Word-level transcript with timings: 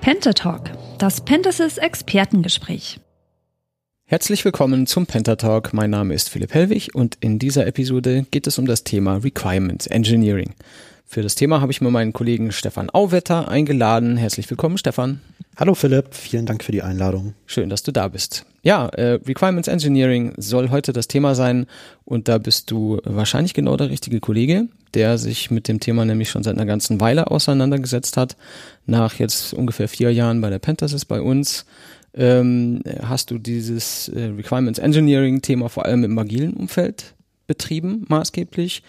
Pentatalk, 0.00 0.70
das 0.96 1.20
Pentasys 1.20 1.76
Expertengespräch. 1.76 3.00
Herzlich 4.06 4.46
willkommen 4.46 4.86
zum 4.86 5.04
Pentatalk. 5.04 5.74
Mein 5.74 5.90
Name 5.90 6.14
ist 6.14 6.30
Philipp 6.30 6.54
Hellwig 6.54 6.94
und 6.94 7.18
in 7.20 7.38
dieser 7.38 7.66
Episode 7.66 8.24
geht 8.30 8.46
es 8.46 8.58
um 8.58 8.64
das 8.64 8.82
Thema 8.82 9.18
Requirements 9.18 9.86
Engineering. 9.88 10.54
Für 11.04 11.20
das 11.20 11.34
Thema 11.34 11.60
habe 11.60 11.70
ich 11.70 11.82
mir 11.82 11.90
meinen 11.90 12.14
Kollegen 12.14 12.50
Stefan 12.50 12.88
Auwetter 12.88 13.48
eingeladen. 13.48 14.16
Herzlich 14.16 14.48
willkommen, 14.48 14.78
Stefan. 14.78 15.20
Hallo 15.60 15.74
Philipp, 15.74 16.14
vielen 16.14 16.46
Dank 16.46 16.64
für 16.64 16.72
die 16.72 16.80
Einladung. 16.80 17.34
Schön, 17.44 17.68
dass 17.68 17.82
du 17.82 17.92
da 17.92 18.08
bist. 18.08 18.46
Ja, 18.62 18.86
äh, 18.88 19.18
Requirements 19.26 19.68
Engineering 19.68 20.32
soll 20.38 20.70
heute 20.70 20.94
das 20.94 21.06
Thema 21.06 21.34
sein 21.34 21.66
und 22.06 22.28
da 22.28 22.38
bist 22.38 22.70
du 22.70 22.98
wahrscheinlich 23.04 23.52
genau 23.52 23.76
der 23.76 23.90
richtige 23.90 24.20
Kollege, 24.20 24.68
der 24.94 25.18
sich 25.18 25.50
mit 25.50 25.68
dem 25.68 25.78
Thema 25.78 26.06
nämlich 26.06 26.30
schon 26.30 26.42
seit 26.42 26.54
einer 26.54 26.64
ganzen 26.64 26.98
Weile 26.98 27.30
auseinandergesetzt 27.30 28.16
hat. 28.16 28.38
Nach 28.86 29.18
jetzt 29.18 29.52
ungefähr 29.52 29.86
vier 29.86 30.14
Jahren 30.14 30.40
bei 30.40 30.48
der 30.48 30.60
Pentasis 30.60 31.04
bei 31.04 31.20
uns 31.20 31.66
ähm, 32.14 32.80
hast 33.02 33.30
du 33.30 33.36
dieses 33.36 34.08
äh, 34.08 34.32
Requirements 34.34 34.78
Engineering 34.78 35.42
Thema 35.42 35.68
vor 35.68 35.84
allem 35.84 36.04
im 36.04 36.18
agilen 36.18 36.54
Umfeld 36.54 37.14
betrieben, 37.46 38.06
maßgeblich 38.08 38.82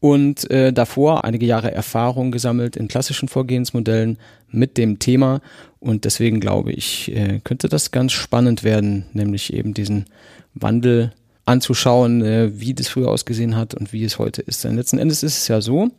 und 0.00 0.50
äh, 0.50 0.72
davor 0.72 1.24
einige 1.24 1.46
Jahre 1.46 1.72
Erfahrung 1.72 2.30
gesammelt 2.30 2.76
in 2.76 2.88
klassischen 2.88 3.28
Vorgehensmodellen 3.28 4.18
mit 4.50 4.76
dem 4.76 4.98
Thema 4.98 5.40
und 5.80 6.04
deswegen 6.04 6.40
glaube 6.40 6.72
ich, 6.72 7.14
äh, 7.14 7.40
könnte 7.42 7.68
das 7.68 7.90
ganz 7.90 8.12
spannend 8.12 8.64
werden, 8.64 9.06
nämlich 9.12 9.52
eben 9.52 9.74
diesen 9.74 10.06
Wandel 10.54 11.12
anzuschauen, 11.44 12.22
äh, 12.22 12.60
wie 12.60 12.74
das 12.74 12.88
früher 12.88 13.08
ausgesehen 13.08 13.56
hat 13.56 13.74
und 13.74 13.92
wie 13.92 14.04
es 14.04 14.18
heute 14.18 14.42
ist. 14.42 14.64
Denn 14.64 14.76
letzten 14.76 14.98
Endes 14.98 15.22
ist 15.22 15.38
es 15.38 15.48
ja 15.48 15.60
so, 15.60 15.90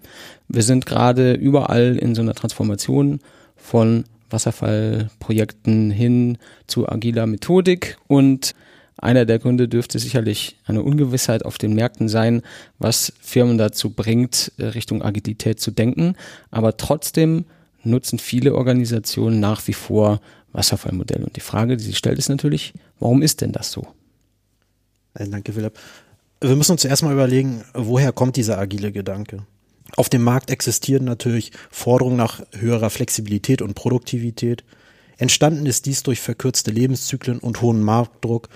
wir 0.47 0.63
sind 0.63 0.85
gerade 0.85 1.33
überall 1.33 1.97
in 1.97 2.15
so 2.15 2.21
einer 2.21 2.35
Transformation 2.35 3.19
von 3.55 4.05
Wasserfallprojekten 4.29 5.91
hin 5.91 6.37
zu 6.67 6.87
agiler 6.87 7.25
Methodik 7.25 7.97
und 8.07 8.53
einer 9.01 9.25
der 9.25 9.39
Gründe 9.39 9.67
dürfte 9.67 9.97
sicherlich 9.97 10.57
eine 10.65 10.83
Ungewissheit 10.83 11.45
auf 11.45 11.57
den 11.57 11.73
Märkten 11.73 12.09
sein, 12.09 12.41
was 12.77 13.13
Firmen 13.21 13.57
dazu 13.57 13.91
bringt, 13.91 14.51
äh, 14.57 14.65
Richtung 14.65 15.01
Agilität 15.01 15.59
zu 15.59 15.71
denken. 15.71 16.15
Aber 16.51 16.77
trotzdem 16.77 17.45
nutzen 17.83 18.19
viele 18.19 18.55
Organisationen 18.55 19.39
nach 19.39 19.67
wie 19.67 19.73
vor 19.73 20.19
Wasserfallmodelle. 20.51 21.25
Und 21.25 21.35
die 21.35 21.41
Frage, 21.41 21.77
die 21.77 21.83
sich 21.83 21.97
stellt, 21.97 22.19
ist 22.19 22.29
natürlich, 22.29 22.73
warum 22.99 23.21
ist 23.21 23.41
denn 23.41 23.51
das 23.51 23.71
so? 23.71 23.87
Äh, 25.13 25.27
danke, 25.27 25.53
Philipp. 25.53 25.73
Wir 26.41 26.55
müssen 26.55 26.73
uns 26.73 26.85
erstmal 26.85 27.13
überlegen, 27.13 27.63
woher 27.73 28.11
kommt 28.11 28.35
dieser 28.35 28.57
agile 28.57 28.91
Gedanke? 28.91 29.45
Auf 29.95 30.09
dem 30.09 30.23
Markt 30.23 30.49
existieren 30.49 31.05
natürlich 31.05 31.51
Forderungen 31.71 32.17
nach 32.17 32.41
höherer 32.57 32.89
Flexibilität 32.89 33.61
und 33.61 33.75
Produktivität. 33.75 34.63
Entstanden 35.17 35.65
ist 35.65 35.85
dies 35.85 36.03
durch 36.03 36.21
verkürzte 36.21 36.71
Lebenszyklen 36.71 37.39
und 37.39 37.61
hohen 37.61 37.81
Marktdruck 37.81 38.49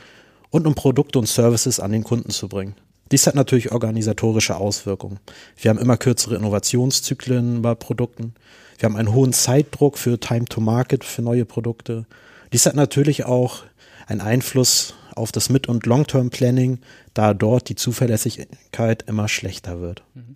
und 0.54 0.68
um 0.68 0.76
Produkte 0.76 1.18
und 1.18 1.28
Services 1.28 1.80
an 1.80 1.92
den 1.92 2.04
Kunden 2.04 2.30
zu 2.30 2.48
bringen. 2.48 2.76
Dies 3.12 3.26
hat 3.26 3.34
natürlich 3.34 3.72
organisatorische 3.72 4.56
Auswirkungen. 4.56 5.20
Wir 5.58 5.70
haben 5.70 5.80
immer 5.80 5.98
kürzere 5.98 6.36
Innovationszyklen 6.36 7.64
bei 7.64 7.73
Produkten. 7.73 8.36
Wir 8.78 8.88
haben 8.88 8.96
einen 8.96 9.14
hohen 9.14 9.34
Zeitdruck 9.34 9.98
für 9.98 10.20
Time 10.20 10.46
to 10.46 10.62
Market 10.62 11.04
für 11.04 11.24
neue 11.24 11.46
Produkte. 11.46 12.06
Dies 12.54 12.68
hat 12.68 12.76
natürlich 12.76 13.26
auch 13.26 13.64
einen 14.06 14.22
Einfluss 14.22 14.94
auf 15.16 15.31
das 15.31 15.50
Mid- 15.50 15.68
und 15.68 15.88
Long-Term 15.88 16.30
Planning, 16.30 16.80
da 17.16 17.34
dort 17.34 17.68
die 17.70 17.76
Zuverlässigkeit 17.76 19.04
immer 19.08 19.28
schlechter 19.30 19.81
wird. 19.81 20.04
Mhm. 20.14 20.36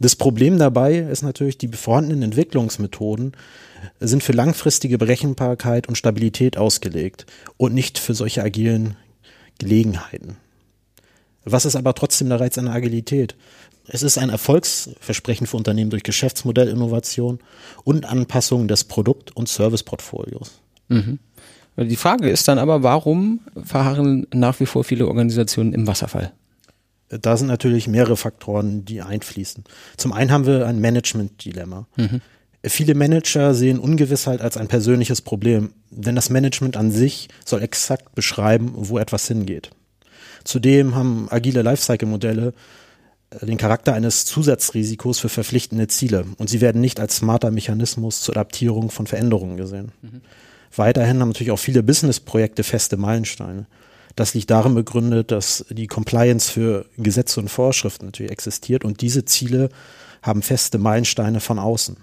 Das 0.00 0.16
Problem 0.16 0.58
dabei 0.58 0.98
ist 0.98 1.22
natürlich, 1.22 1.56
die 1.56 1.68
vorhandenen 1.68 2.24
Entwicklungsmethoden 2.24 3.32
sind 4.00 4.24
für 4.24 4.32
langfristige 4.32 4.98
Berechenbarkeit 4.98 5.88
und 5.88 5.96
Stabilität 5.96 6.58
ausgelegt 6.58 7.26
und 7.56 7.74
nicht 7.74 7.98
für 7.98 8.12
solche 8.12 8.42
agilen 8.42 8.96
Gelegenheiten. 9.58 10.36
Was 11.44 11.64
ist 11.64 11.76
aber 11.76 11.94
trotzdem 11.94 12.28
der 12.28 12.40
Reiz 12.40 12.58
an 12.58 12.68
Agilität? 12.68 13.36
Es 13.88 14.02
ist 14.02 14.18
ein 14.18 14.30
Erfolgsversprechen 14.30 15.46
für 15.46 15.56
Unternehmen 15.56 15.90
durch 15.90 16.02
Geschäftsmodellinnovation 16.02 17.38
und 17.84 18.04
Anpassung 18.06 18.66
des 18.66 18.84
Produkt- 18.84 19.34
und 19.36 19.48
Serviceportfolios. 19.48 20.60
Mhm. 20.88 21.20
Die 21.76 21.96
Frage 21.96 22.30
ist 22.30 22.48
dann 22.48 22.58
aber, 22.58 22.82
warum 22.82 23.40
verharren 23.62 24.26
nach 24.32 24.58
wie 24.60 24.66
vor 24.66 24.82
viele 24.82 25.06
Organisationen 25.06 25.72
im 25.72 25.86
Wasserfall? 25.86 26.32
Da 27.08 27.36
sind 27.36 27.46
natürlich 27.46 27.86
mehrere 27.86 28.16
Faktoren, 28.16 28.84
die 28.84 29.02
einfließen. 29.02 29.62
Zum 29.96 30.12
einen 30.12 30.32
haben 30.32 30.46
wir 30.46 30.66
ein 30.66 30.80
Management-Dilemma. 30.80 31.86
Mhm. 31.96 32.20
Viele 32.68 32.94
Manager 32.94 33.54
sehen 33.54 33.78
Ungewissheit 33.78 34.40
als 34.40 34.56
ein 34.56 34.66
persönliches 34.66 35.20
Problem, 35.20 35.72
denn 35.90 36.16
das 36.16 36.30
Management 36.30 36.76
an 36.76 36.90
sich 36.90 37.28
soll 37.44 37.62
exakt 37.62 38.14
beschreiben, 38.14 38.72
wo 38.74 38.98
etwas 38.98 39.28
hingeht. 39.28 39.70
Zudem 40.42 40.94
haben 40.94 41.28
agile 41.30 41.62
Lifecycle-Modelle 41.62 42.54
äh, 43.30 43.46
den 43.46 43.56
Charakter 43.56 43.94
eines 43.94 44.24
Zusatzrisikos 44.24 45.20
für 45.20 45.28
verpflichtende 45.28 45.86
Ziele 45.86 46.24
und 46.38 46.50
sie 46.50 46.60
werden 46.60 46.80
nicht 46.80 46.98
als 46.98 47.16
smarter 47.16 47.50
Mechanismus 47.50 48.20
zur 48.20 48.36
Adaptierung 48.36 48.90
von 48.90 49.06
Veränderungen 49.06 49.56
gesehen. 49.56 49.92
Mhm. 50.02 50.22
Weiterhin 50.74 51.20
haben 51.20 51.28
natürlich 51.28 51.52
auch 51.52 51.58
viele 51.58 51.82
Business-Projekte 51.82 52.64
feste 52.64 52.96
Meilensteine. 52.96 53.66
Das 54.16 54.34
liegt 54.34 54.50
darin 54.50 54.74
begründet, 54.74 55.30
dass 55.30 55.64
die 55.68 55.86
Compliance 55.86 56.50
für 56.50 56.86
Gesetze 56.96 57.38
und 57.38 57.48
Vorschriften 57.48 58.06
natürlich 58.06 58.32
existiert 58.32 58.84
und 58.84 59.02
diese 59.02 59.24
Ziele 59.24 59.68
haben 60.22 60.42
feste 60.42 60.78
Meilensteine 60.78 61.40
von 61.40 61.58
außen. 61.58 61.96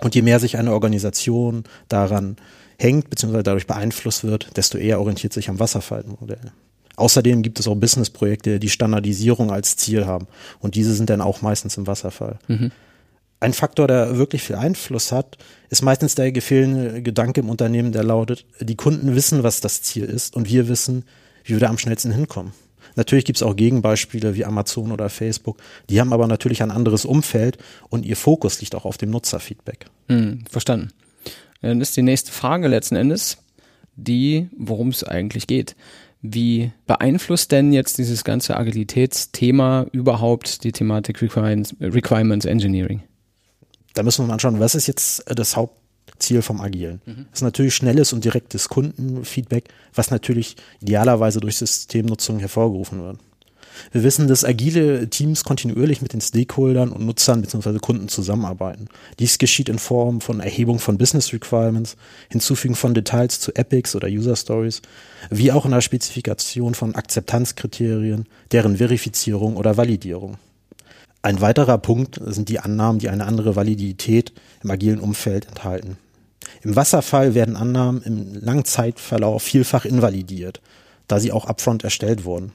Und 0.00 0.14
je 0.14 0.22
mehr 0.22 0.40
sich 0.40 0.56
eine 0.58 0.72
Organisation 0.72 1.64
daran 1.88 2.36
hängt 2.78 3.08
bzw. 3.10 3.42
dadurch 3.42 3.66
beeinflusst 3.66 4.24
wird, 4.24 4.56
desto 4.56 4.78
eher 4.78 5.00
orientiert 5.00 5.32
sich 5.32 5.48
am 5.48 5.58
Wasserfallmodell. 5.58 6.52
Außerdem 6.96 7.42
gibt 7.42 7.60
es 7.60 7.68
auch 7.68 7.74
Businessprojekte, 7.74 8.58
die 8.58 8.70
Standardisierung 8.70 9.50
als 9.50 9.76
Ziel 9.76 10.06
haben. 10.06 10.26
Und 10.60 10.74
diese 10.74 10.94
sind 10.94 11.10
dann 11.10 11.20
auch 11.20 11.42
meistens 11.42 11.76
im 11.76 11.86
Wasserfall. 11.86 12.38
Mhm. 12.48 12.72
Ein 13.38 13.52
Faktor, 13.52 13.86
der 13.86 14.16
wirklich 14.16 14.42
viel 14.42 14.56
Einfluss 14.56 15.12
hat, 15.12 15.36
ist 15.68 15.82
meistens 15.82 16.14
der 16.14 16.32
gefehlende 16.32 17.02
Gedanke 17.02 17.40
im 17.40 17.50
Unternehmen, 17.50 17.92
der 17.92 18.02
lautet, 18.02 18.46
die 18.60 18.76
Kunden 18.76 19.14
wissen, 19.14 19.42
was 19.42 19.60
das 19.60 19.82
Ziel 19.82 20.04
ist 20.04 20.34
und 20.34 20.48
wir 20.48 20.68
wissen, 20.68 21.04
wie 21.44 21.52
wir 21.52 21.60
da 21.60 21.68
am 21.68 21.78
schnellsten 21.78 22.12
hinkommen. 22.12 22.52
Natürlich 22.94 23.24
gibt 23.24 23.36
es 23.36 23.42
auch 23.42 23.56
Gegenbeispiele 23.56 24.34
wie 24.34 24.44
Amazon 24.44 24.92
oder 24.92 25.08
Facebook. 25.08 25.58
Die 25.90 26.00
haben 26.00 26.12
aber 26.12 26.26
natürlich 26.26 26.62
ein 26.62 26.70
anderes 26.70 27.04
Umfeld 27.04 27.58
und 27.88 28.06
ihr 28.06 28.16
Fokus 28.16 28.60
liegt 28.60 28.74
auch 28.74 28.84
auf 28.84 28.96
dem 28.96 29.10
Nutzerfeedback. 29.10 29.86
Hm, 30.08 30.44
verstanden. 30.50 30.90
Dann 31.62 31.80
ist 31.80 31.96
die 31.96 32.02
nächste 32.02 32.32
Frage 32.32 32.68
letzten 32.68 32.96
Endes 32.96 33.38
die, 33.96 34.48
worum 34.56 34.88
es 34.88 35.04
eigentlich 35.04 35.46
geht. 35.46 35.74
Wie 36.22 36.72
beeinflusst 36.86 37.52
denn 37.52 37.72
jetzt 37.72 37.98
dieses 37.98 38.24
ganze 38.24 38.56
Agilitätsthema 38.56 39.86
überhaupt 39.92 40.64
die 40.64 40.72
Thematik 40.72 41.22
Requirements 41.22 42.44
Engineering? 42.44 43.02
Da 43.94 44.02
müssen 44.02 44.22
wir 44.22 44.28
mal 44.28 44.34
anschauen, 44.34 44.60
was 44.60 44.74
ist 44.74 44.86
jetzt 44.86 45.24
das 45.34 45.56
Hauptziel 46.16 46.40
vom 46.40 46.60
Agilen? 46.62 47.00
Mhm. 47.04 47.26
Das 47.30 47.40
ist 47.40 47.42
natürlich 47.42 47.74
schnelles 47.74 48.12
und 48.14 48.24
direktes 48.24 48.70
Kundenfeedback, 48.70 49.68
was 49.94 50.10
natürlich 50.10 50.56
idealerweise 50.80 51.40
durch 51.40 51.58
Systemnutzung 51.58 52.38
hervorgerufen 52.38 53.02
wird. 53.02 53.18
Wir 53.92 54.02
wissen, 54.02 54.26
dass 54.26 54.42
agile 54.42 55.10
Teams 55.10 55.44
kontinuierlich 55.44 56.00
mit 56.00 56.14
den 56.14 56.22
Stakeholdern 56.22 56.90
und 56.92 57.04
Nutzern 57.04 57.42
bzw. 57.42 57.78
Kunden 57.78 58.08
zusammenarbeiten. 58.08 58.88
Dies 59.18 59.36
geschieht 59.36 59.68
in 59.68 59.78
Form 59.78 60.22
von 60.22 60.40
Erhebung 60.40 60.78
von 60.78 60.96
Business 60.96 61.34
Requirements, 61.34 61.96
Hinzufügen 62.30 62.74
von 62.74 62.94
Details 62.94 63.38
zu 63.38 63.54
Epics 63.54 63.94
oder 63.94 64.08
User 64.08 64.34
Stories, 64.34 64.80
wie 65.28 65.52
auch 65.52 65.66
in 65.66 65.72
der 65.72 65.82
Spezifikation 65.82 66.74
von 66.74 66.94
Akzeptanzkriterien, 66.94 68.24
deren 68.50 68.78
Verifizierung 68.78 69.58
oder 69.58 69.76
Validierung. 69.76 70.38
Ein 71.20 71.42
weiterer 71.42 71.76
Punkt 71.76 72.18
sind 72.24 72.48
die 72.48 72.60
Annahmen, 72.60 73.00
die 73.00 73.10
eine 73.10 73.26
andere 73.26 73.56
Validität 73.56 74.32
im 74.62 74.70
agilen 74.70 75.00
Umfeld 75.00 75.48
enthalten. 75.48 75.98
Im 76.66 76.74
Wasserfall 76.74 77.36
werden 77.36 77.54
Annahmen 77.54 78.02
im 78.02 78.34
Langzeitverlauf 78.34 79.40
vielfach 79.40 79.84
invalidiert, 79.84 80.60
da 81.06 81.20
sie 81.20 81.30
auch 81.30 81.44
upfront 81.44 81.84
erstellt 81.84 82.24
wurden. 82.24 82.50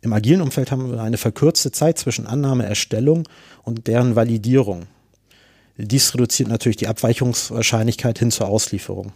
Im 0.00 0.12
agilen 0.12 0.40
Umfeld 0.40 0.72
haben 0.72 0.90
wir 0.90 1.00
eine 1.00 1.16
verkürzte 1.16 1.70
Zeit 1.70 1.96
zwischen 1.96 2.26
Annahme, 2.26 2.66
Erstellung 2.66 3.22
und 3.62 3.86
deren 3.86 4.16
Validierung. 4.16 4.86
Dies 5.76 6.12
reduziert 6.12 6.48
natürlich 6.48 6.76
die 6.76 6.88
Abweichungswahrscheinlichkeit 6.88 8.18
hin 8.18 8.32
zur 8.32 8.48
Auslieferung. 8.48 9.12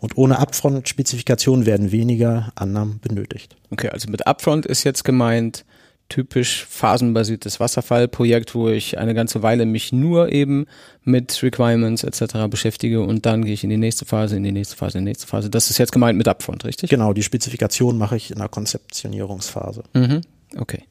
Und 0.00 0.16
ohne 0.16 0.40
Upfront-Spezifikation 0.40 1.64
werden 1.64 1.92
weniger 1.92 2.50
Annahmen 2.56 2.98
benötigt. 2.98 3.54
Okay, 3.70 3.90
also 3.90 4.10
mit 4.10 4.26
Upfront 4.26 4.66
ist 4.66 4.82
jetzt 4.82 5.04
gemeint, 5.04 5.64
typisch 6.08 6.64
phasenbasiertes 6.64 7.60
Wasserfallprojekt, 7.60 8.54
wo 8.54 8.68
ich 8.68 8.98
eine 8.98 9.14
ganze 9.14 9.42
Weile 9.42 9.66
mich 9.66 9.92
nur 9.92 10.32
eben 10.32 10.66
mit 11.04 11.42
Requirements 11.42 12.02
etc. 12.04 12.48
beschäftige 12.48 13.00
und 13.02 13.26
dann 13.26 13.44
gehe 13.44 13.54
ich 13.54 13.64
in 13.64 13.70
die 13.70 13.76
nächste 13.76 14.04
Phase, 14.04 14.36
in 14.36 14.42
die 14.42 14.52
nächste 14.52 14.76
Phase, 14.76 14.98
in 14.98 15.04
die 15.04 15.10
nächste 15.10 15.26
Phase. 15.26 15.50
Das 15.50 15.70
ist 15.70 15.78
jetzt 15.78 15.92
gemeint 15.92 16.16
mit 16.16 16.28
Upfront, 16.28 16.64
richtig? 16.64 16.90
Genau, 16.90 17.12
die 17.12 17.22
Spezifikation 17.22 17.98
mache 17.98 18.16
ich 18.16 18.30
in 18.30 18.38
der 18.38 18.48
Konzeptionierungsphase. 18.48 19.84
Mhm. 19.94 20.22
Okay. 20.56 20.84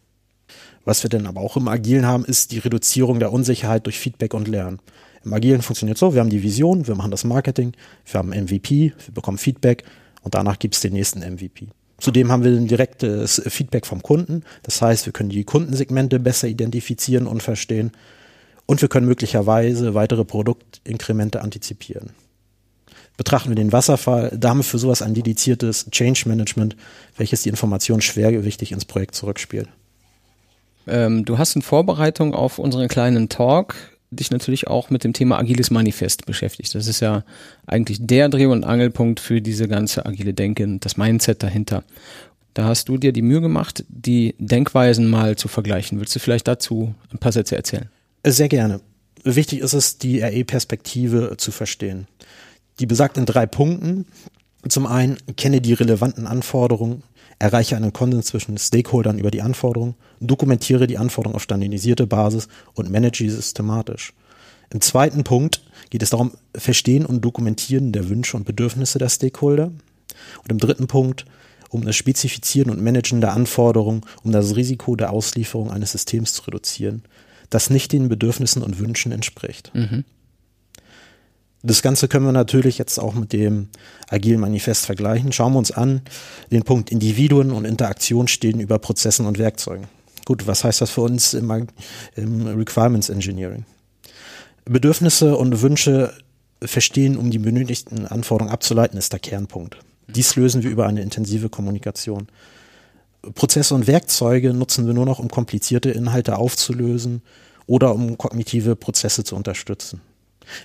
Was 0.86 1.04
wir 1.04 1.10
denn 1.10 1.26
aber 1.26 1.42
auch 1.42 1.58
im 1.58 1.68
Agilen 1.68 2.06
haben, 2.06 2.24
ist 2.24 2.52
die 2.52 2.60
Reduzierung 2.60 3.20
der 3.20 3.34
Unsicherheit 3.34 3.86
durch 3.86 4.00
Feedback 4.00 4.34
und 4.34 4.48
Lernen. 4.48 4.80
Im 5.26 5.34
Agilen 5.34 5.62
funktioniert 5.62 5.98
so, 5.98 6.14
wir 6.14 6.22
haben 6.22 6.30
die 6.30 6.44
Vision, 6.44 6.88
wir 6.88 6.96
machen 6.96 7.12
das 7.12 7.26
Marketing, 7.26 7.74
wir 8.06 8.20
haben 8.20 8.30
MVP, 8.30 8.94
wir 8.98 9.14
bekommen 9.14 9.38
Feedback 9.38 9.84
und 10.22 10.36
danach 10.36 10.60
gibt 10.60 10.76
es 10.76 10.82
den 10.82 10.94
nächsten 10.94 11.20
MVP. 11.20 11.68
Zudem 12.00 12.32
haben 12.32 12.44
wir 12.44 12.52
ein 12.52 12.68
direktes 12.68 13.42
Feedback 13.48 13.86
vom 13.86 14.04
Kunden. 14.04 14.44
Das 14.64 14.82
heißt, 14.82 15.06
wir 15.06 15.14
können 15.14 15.30
die 15.30 15.44
Kundensegmente 15.44 16.20
besser 16.20 16.48
identifizieren 16.48 17.26
und 17.26 17.42
verstehen. 17.42 17.92
Und 18.68 18.82
wir 18.82 18.90
können 18.90 19.08
möglicherweise 19.08 19.94
weitere 19.96 20.26
Produktinkremente 20.26 21.42
antizipieren. 21.42 22.12
Betrachten 23.16 23.50
wir 23.50 23.56
den 23.56 23.72
Wasserfall, 23.72 24.38
da 24.38 24.50
haben 24.50 24.60
wir 24.60 24.64
für 24.64 24.78
sowas 24.78 25.02
ein 25.02 25.16
dediziertes 25.16 25.90
Change 25.90 26.24
Management, 26.28 26.76
welches 27.16 27.42
die 27.42 27.50
Information 27.50 28.02
schwergewichtig 28.02 28.72
ins 28.72 28.86
Projekt 28.86 29.16
zurückspielt. 29.16 29.68
Ähm, 30.86 31.26
du 31.26 31.40
hast 31.40 31.56
in 31.56 31.64
Vorbereitung 31.64 32.36
auf 32.36 32.60
unseren 32.60 32.88
kleinen 32.88 33.28
Talk 33.28 33.76
dich 34.12 34.32
natürlich 34.32 34.68
auch 34.68 34.90
mit 34.90 35.04
dem 35.04 35.14
Thema 35.14 35.38
agiles 35.38 35.70
Manifest 35.70 36.26
beschäftigt. 36.26 36.74
Das 36.76 36.88
ist 36.88 37.02
ja 37.02 37.24
eigentlich 37.66 38.00
der 38.02 38.30
Dreh- 38.30 38.46
und 38.46 38.64
Angelpunkt 38.64 39.20
für 39.20 39.42
diese 39.42 39.68
ganze 39.68 40.06
agile 40.06 40.34
Denke, 40.34 40.78
das 40.80 40.98
Mindset 40.98 41.44
dahinter. 41.44 41.84
Da 42.54 42.64
hast 42.66 42.90
du 42.90 42.98
dir 42.98 43.12
die 43.12 43.22
Mühe 43.22 43.42
gemacht, 43.42 43.84
die 43.88 44.34
Denkweisen 44.40 45.08
mal 45.10 45.36
zu 45.36 45.48
vergleichen. 45.48 46.00
Willst 46.00 46.16
du 46.16 46.20
vielleicht 46.20 46.48
dazu 46.48 46.96
ein 47.14 47.20
paar 47.20 47.32
Sätze 47.32 47.56
erzählen? 47.56 47.90
Sehr 48.26 48.50
gerne. 48.50 48.82
Wichtig 49.24 49.60
ist 49.60 49.74
es, 49.74 49.98
die 49.98 50.22
RE-Perspektive 50.22 51.36
zu 51.38 51.52
verstehen. 51.52 52.08
Die 52.80 52.86
besagt 52.86 53.18
in 53.18 53.26
drei 53.26 53.46
Punkten. 53.46 54.06
Zum 54.68 54.88
einen, 54.88 55.18
kenne 55.36 55.62
die 55.62 55.74
relevanten 55.74 56.26
Anforderungen, 56.28 57.04
erreiche 57.40 57.76
einen 57.76 57.94
Konsens 57.94 58.28
zwischen 58.28 58.58
Stakeholdern 58.58 59.20
über 59.20 59.32
die 59.32 59.42
Anforderungen, 59.42 59.96
dokumentiere 60.20 60.88
die 60.88 60.98
Anforderungen 60.98 61.36
auf 61.36 61.44
standardisierte 61.44 62.08
Basis 62.08 62.48
und 62.74 62.90
manage 62.90 63.18
sie 63.18 63.30
systematisch. 63.30 64.14
Im 64.70 64.82
zweiten 64.82 65.24
Punkt 65.24 65.62
geht 65.90 66.04
es 66.04 66.10
darum, 66.10 66.32
Verstehen 66.56 67.06
und 67.06 67.24
Dokumentieren 67.24 67.92
der 67.92 68.10
Wünsche 68.10 68.36
und 68.36 68.46
Bedürfnisse 68.46 69.00
der 69.00 69.10
Stakeholder. 69.10 69.72
Und 70.44 70.52
im 70.52 70.58
dritten 70.58 70.88
Punkt 70.88 71.26
um 71.70 71.86
das 71.86 71.96
Spezifizieren 71.96 72.72
und 72.72 72.82
Managen 72.82 73.22
der 73.22 73.34
Anforderungen, 73.34 74.02
um 74.24 74.32
das 74.32 74.56
Risiko 74.56 74.96
der 74.96 75.12
Auslieferung 75.12 75.72
eines 75.72 75.92
Systems 75.92 76.34
zu 76.34 76.44
reduzieren, 76.44 77.04
das 77.50 77.70
nicht 77.70 77.92
den 77.92 78.10
Bedürfnissen 78.10 78.64
und 78.64 78.80
Wünschen 78.80 79.12
entspricht. 79.12 79.72
Mhm. 79.74 80.04
Das 81.68 81.82
Ganze 81.82 82.08
können 82.08 82.26
wir 82.26 82.32
natürlich 82.32 82.78
jetzt 82.78 82.98
auch 82.98 83.14
mit 83.14 83.34
dem 83.34 83.68
Agilen 84.08 84.40
Manifest 84.40 84.86
vergleichen. 84.86 85.34
Schauen 85.34 85.52
wir 85.52 85.60
uns 85.60 85.72
an, 85.72 86.02
den 86.50 86.64
Punkt 86.64 86.94
Individuen 86.94 87.52
und 87.52 87.66
Interaktion 87.66 88.30
stehen 88.30 88.62
über 88.62 88.80
Prozessen 88.80 89.26
und 89.26 89.38
Werkzeugen. 89.38 89.88
Gut, 90.24 90.48
was 90.48 90.64
heißt 90.64 90.80
das 90.80 90.92
für 90.92 91.02
uns 91.02 91.34
im, 91.34 91.68
im 92.16 92.48
Requirements 92.48 93.10
Engineering? 93.10 93.66
Bedürfnisse 94.64 95.36
und 95.36 95.62
Wünsche 95.62 96.14
verstehen, 96.62 97.18
um 97.18 97.32
die 97.32 97.38
benötigten 97.38 98.08
Anforderungen 98.08 98.54
abzuleiten, 98.54 98.98
ist 98.98 99.12
der 99.12 99.20
Kernpunkt. 99.20 99.78
Dies 100.08 100.38
lösen 100.38 100.64
wir 100.64 100.72
über 100.72 100.88
eine 100.88 101.02
intensive 101.02 101.50
Kommunikation. 101.50 102.28
Prozesse 103.36 103.76
und 103.76 103.88
Werkzeuge 103.88 104.54
nutzen 104.54 104.88
wir 104.88 104.94
nur 104.94 105.06
noch, 105.06 105.20
um 105.20 105.28
komplizierte 105.28 105.90
Inhalte 105.90 106.38
aufzulösen 106.38 107.24
oder 107.66 107.94
um 107.94 108.18
kognitive 108.18 108.78
Prozesse 108.78 109.26
zu 109.26 109.36
unterstützen. 109.36 110.00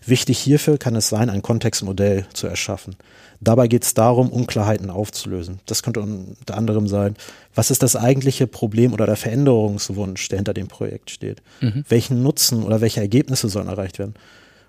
Wichtig 0.07 0.39
hierfür 0.39 0.79
kann 0.79 0.97
es 0.97 1.09
sein, 1.09 1.31
ein 1.31 1.43
Kontextmodell 1.43 2.27
zu 2.33 2.47
erschaffen. 2.47 2.97
Dabei 3.41 3.67
geht 3.67 3.83
es 3.83 3.95
darum, 3.95 4.31
Unklarheiten 4.31 4.89
aufzulösen. 4.91 5.61
Das 5.67 5.83
könnte 5.83 6.01
unter 6.01 6.57
anderem 6.57 6.87
sein, 6.87 7.17
was 7.55 7.71
ist 7.71 7.83
das 7.83 7.97
eigentliche 7.97 8.47
Problem 8.47 8.93
oder 8.93 9.07
der 9.07 9.17
Veränderungswunsch, 9.17 10.29
der 10.29 10.39
hinter 10.39 10.55
dem 10.55 10.69
Projekt 10.69 11.11
steht? 11.11 11.43
Mhm. 11.61 11.85
Welchen 11.89 12.23
Nutzen 12.23 12.63
oder 12.63 12.81
welche 12.81 13.01
Ergebnisse 13.01 13.49
sollen 13.49 13.69
erreicht 13.69 13.99
werden? 13.99 14.15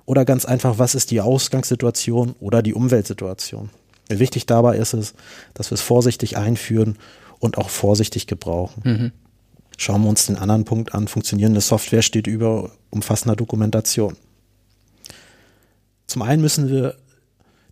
Oder 0.06 0.26
ganz 0.26 0.46
einfach, 0.46 0.80
was 0.80 0.96
ist 0.96 1.12
die 1.12 1.22
Ausgangssituation 1.22 2.36
oder 2.40 2.62
die 2.62 2.74
Umweltsituation? 2.74 3.70
Wichtig 4.10 4.46
dabei 4.46 4.78
ist 4.78 4.94
es, 4.94 5.14
dass 5.54 5.72
wir 5.72 5.76
es 5.76 5.82
vorsichtig 5.82 6.38
einführen 6.38 6.98
und 7.40 7.58
auch 7.58 7.70
vorsichtig 7.70 8.28
gebrauchen. 8.28 8.82
Mhm. 8.84 9.12
Schauen 9.78 10.02
wir 10.04 10.10
uns 10.10 10.26
den 10.26 10.38
anderen 10.38 10.66
Punkt 10.66 10.94
an. 10.94 11.08
Funktionierende 11.08 11.62
Software 11.62 12.02
steht 12.02 12.28
über 12.28 12.72
umfassender 12.90 13.36
Dokumentation. 13.36 14.16
Zum 16.14 16.22
einen 16.22 16.44
müssen 16.44 16.70
wir 16.70 16.94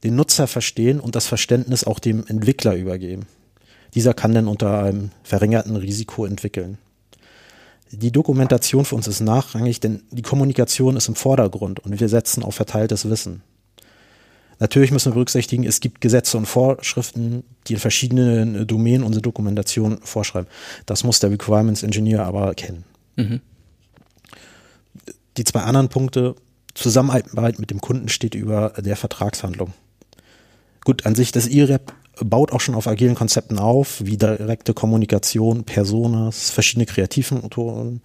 den 0.03 0.15
Nutzer 0.15 0.47
verstehen 0.47 0.99
und 0.99 1.15
das 1.15 1.27
Verständnis 1.27 1.83
auch 1.83 1.99
dem 1.99 2.25
Entwickler 2.25 2.73
übergeben. 2.73 3.27
Dieser 3.93 4.15
kann 4.15 4.33
dann 4.33 4.47
unter 4.47 4.81
einem 4.81 5.11
verringerten 5.21 5.75
Risiko 5.75 6.25
entwickeln. 6.25 6.79
Die 7.91 8.11
Dokumentation 8.11 8.83
für 8.83 8.95
uns 8.95 9.05
ist 9.05 9.19
nachrangig, 9.19 9.79
denn 9.79 10.01
die 10.09 10.23
Kommunikation 10.23 10.97
ist 10.97 11.07
im 11.07 11.13
Vordergrund 11.13 11.81
und 11.81 11.99
wir 11.99 12.09
setzen 12.09 12.41
auf 12.41 12.55
verteiltes 12.55 13.07
Wissen. 13.07 13.43
Natürlich 14.57 14.89
müssen 14.89 15.11
wir 15.11 15.13
berücksichtigen, 15.13 15.63
es 15.63 15.79
gibt 15.79 16.01
Gesetze 16.01 16.35
und 16.35 16.47
Vorschriften, 16.47 17.43
die 17.67 17.73
in 17.73 17.79
verschiedenen 17.79 18.65
Domänen 18.65 19.03
unsere 19.03 19.21
Dokumentation 19.21 19.99
vorschreiben. 20.01 20.49
Das 20.88 21.03
muss 21.03 21.19
der 21.19 21.29
Requirements 21.29 21.83
Engineer 21.83 22.25
aber 22.25 22.55
kennen. 22.55 22.85
Mhm. 23.17 23.41
Die 25.38 25.43
zwei 25.43 25.59
anderen 25.59 25.89
Punkte 25.89 26.35
Zusammenarbeit 26.73 27.59
mit 27.59 27.71
dem 27.71 27.81
Kunden 27.81 28.09
steht 28.09 28.35
über 28.35 28.73
der 28.77 28.95
Vertragshandlung. 28.95 29.73
Gut, 30.83 31.06
an 31.06 31.15
sich 31.15 31.31
das 31.31 31.47
IREP 31.47 31.94
baut 32.23 32.51
auch 32.51 32.62
schon 32.62 32.75
auf 32.75 32.88
agilen 32.88 33.15
Konzepten 33.15 33.59
auf, 33.59 34.01
wie 34.03 34.18
direkte 34.18 34.73
Kommunikation, 34.73 35.63
Personas, 35.63 36.50
verschiedene 36.50 36.85
Kreativmotoren. 36.85 38.01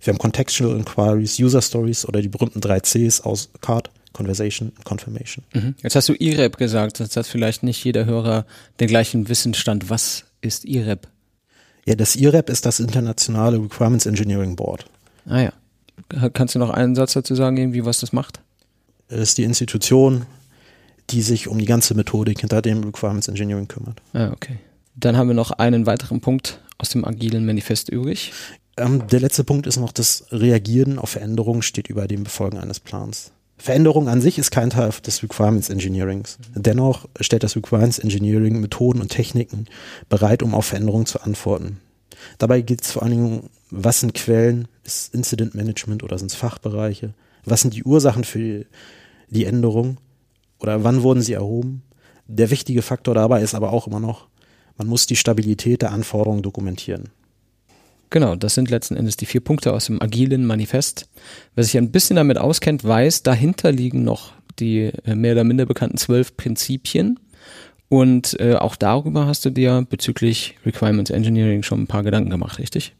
Wir 0.00 0.12
haben 0.12 0.18
Contextual 0.18 0.76
Inquiries, 0.76 1.38
User 1.38 1.60
Stories 1.60 2.06
oder 2.06 2.22
die 2.22 2.28
berühmten 2.28 2.60
drei 2.60 2.80
Cs 2.80 3.20
aus 3.20 3.50
Card, 3.60 3.90
Conversation, 4.12 4.72
Confirmation. 4.84 5.44
Mhm. 5.52 5.74
Jetzt 5.82 5.94
hast 5.94 6.08
du 6.08 6.14
IREP 6.14 6.56
gesagt, 6.56 7.00
das 7.00 7.16
hat 7.16 7.26
vielleicht 7.26 7.62
nicht 7.62 7.84
jeder 7.84 8.06
Hörer 8.06 8.46
den 8.80 8.88
gleichen 8.88 9.28
Wissensstand. 9.28 9.90
Was 9.90 10.24
ist 10.40 10.64
IREP? 10.64 11.06
Ja, 11.86 11.94
das 11.94 12.16
IREP 12.16 12.50
ist 12.50 12.66
das 12.66 12.80
internationale 12.80 13.58
Requirements 13.58 14.06
Engineering 14.06 14.56
Board. 14.56 14.86
Ah 15.26 15.40
ja. 15.42 15.52
Kannst 16.32 16.54
du 16.54 16.58
noch 16.58 16.70
einen 16.70 16.94
Satz 16.94 17.12
dazu 17.12 17.34
sagen, 17.34 17.56
irgendwie, 17.56 17.84
was 17.84 18.00
das 18.00 18.12
macht? 18.12 18.40
Es 19.08 19.20
ist 19.20 19.38
die 19.38 19.44
Institution, 19.44 20.26
die 21.10 21.22
sich 21.22 21.48
um 21.48 21.58
die 21.58 21.66
ganze 21.66 21.94
Methodik 21.94 22.40
hinter 22.40 22.62
dem 22.62 22.84
Requirements 22.84 23.28
Engineering 23.28 23.68
kümmert. 23.68 24.00
Ah, 24.12 24.30
okay. 24.32 24.58
Dann 24.94 25.16
haben 25.16 25.28
wir 25.28 25.34
noch 25.34 25.50
einen 25.50 25.86
weiteren 25.86 26.20
Punkt 26.20 26.60
aus 26.78 26.90
dem 26.90 27.04
agilen 27.04 27.44
Manifest 27.46 27.88
übrig. 27.88 28.32
Ähm, 28.76 29.06
der 29.08 29.20
letzte 29.20 29.44
Punkt 29.44 29.66
ist 29.66 29.78
noch, 29.78 29.92
das 29.92 30.24
Reagieren 30.30 30.98
auf 30.98 31.10
Veränderungen 31.10 31.62
steht 31.62 31.88
über 31.88 32.06
dem 32.06 32.24
Befolgen 32.24 32.58
eines 32.58 32.80
Plans. 32.80 33.32
Veränderung 33.58 34.08
an 34.08 34.22
sich 34.22 34.38
ist 34.38 34.50
kein 34.50 34.70
Teil 34.70 34.90
des 35.04 35.22
Requirements 35.22 35.68
Engineerings. 35.68 36.38
Dennoch 36.54 37.06
stellt 37.20 37.42
das 37.42 37.56
Requirements 37.56 37.98
Engineering 37.98 38.58
Methoden 38.60 39.02
und 39.02 39.10
Techniken 39.10 39.66
bereit, 40.08 40.42
um 40.42 40.54
auf 40.54 40.66
Veränderungen 40.66 41.04
zu 41.04 41.20
antworten. 41.20 41.78
Dabei 42.38 42.62
geht 42.62 42.82
es 42.82 42.92
vor 42.92 43.02
allen 43.02 43.12
Dingen, 43.12 43.50
was 43.70 44.00
sind 44.00 44.14
Quellen, 44.14 44.68
ist 44.84 45.14
Incident 45.14 45.54
Management 45.54 46.02
oder 46.02 46.18
sind 46.18 46.30
es 46.30 46.36
Fachbereiche? 46.36 47.14
Was 47.44 47.62
sind 47.62 47.74
die 47.74 47.84
Ursachen 47.84 48.24
für 48.24 48.66
die 49.28 49.44
Änderung 49.44 49.98
oder 50.58 50.84
wann 50.84 51.02
wurden 51.02 51.22
sie 51.22 51.32
erhoben? 51.32 51.82
Der 52.26 52.50
wichtige 52.50 52.82
Faktor 52.82 53.14
dabei 53.14 53.42
ist 53.42 53.54
aber 53.54 53.72
auch 53.72 53.86
immer 53.86 54.00
noch, 54.00 54.28
man 54.76 54.86
muss 54.86 55.06
die 55.06 55.16
Stabilität 55.16 55.82
der 55.82 55.92
Anforderungen 55.92 56.42
dokumentieren. 56.42 57.10
Genau, 58.10 58.34
das 58.34 58.54
sind 58.54 58.70
letzten 58.70 58.96
Endes 58.96 59.16
die 59.16 59.26
vier 59.26 59.40
Punkte 59.40 59.72
aus 59.72 59.86
dem 59.86 60.02
agilen 60.02 60.44
Manifest. 60.44 61.08
Wer 61.54 61.64
sich 61.64 61.78
ein 61.78 61.92
bisschen 61.92 62.16
damit 62.16 62.38
auskennt, 62.38 62.82
weiß, 62.82 63.22
dahinter 63.22 63.70
liegen 63.70 64.02
noch 64.02 64.32
die 64.58 64.90
äh, 65.04 65.14
mehr 65.14 65.32
oder 65.32 65.44
minder 65.44 65.66
bekannten 65.66 65.96
zwölf 65.96 66.36
Prinzipien. 66.36 67.20
Und 67.88 68.38
äh, 68.38 68.54
auch 68.54 68.76
darüber 68.76 69.26
hast 69.26 69.44
du 69.44 69.50
dir 69.50 69.86
bezüglich 69.88 70.56
Requirements 70.64 71.10
Engineering 71.10 71.62
schon 71.62 71.82
ein 71.82 71.86
paar 71.86 72.02
Gedanken 72.02 72.30
gemacht, 72.30 72.58
richtig? 72.58 72.94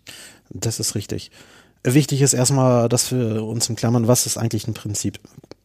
Das 0.50 0.80
ist 0.80 0.94
richtig. 0.94 1.30
Wichtig 1.82 2.20
ist 2.20 2.34
erstmal, 2.34 2.88
dass 2.88 3.10
wir 3.10 3.42
uns 3.42 3.68
in 3.68 3.76
Klammern, 3.76 4.06
was 4.06 4.26
ist 4.26 4.36
eigentlich 4.36 4.68
ein 4.68 4.74
Prinzip? 4.74 5.18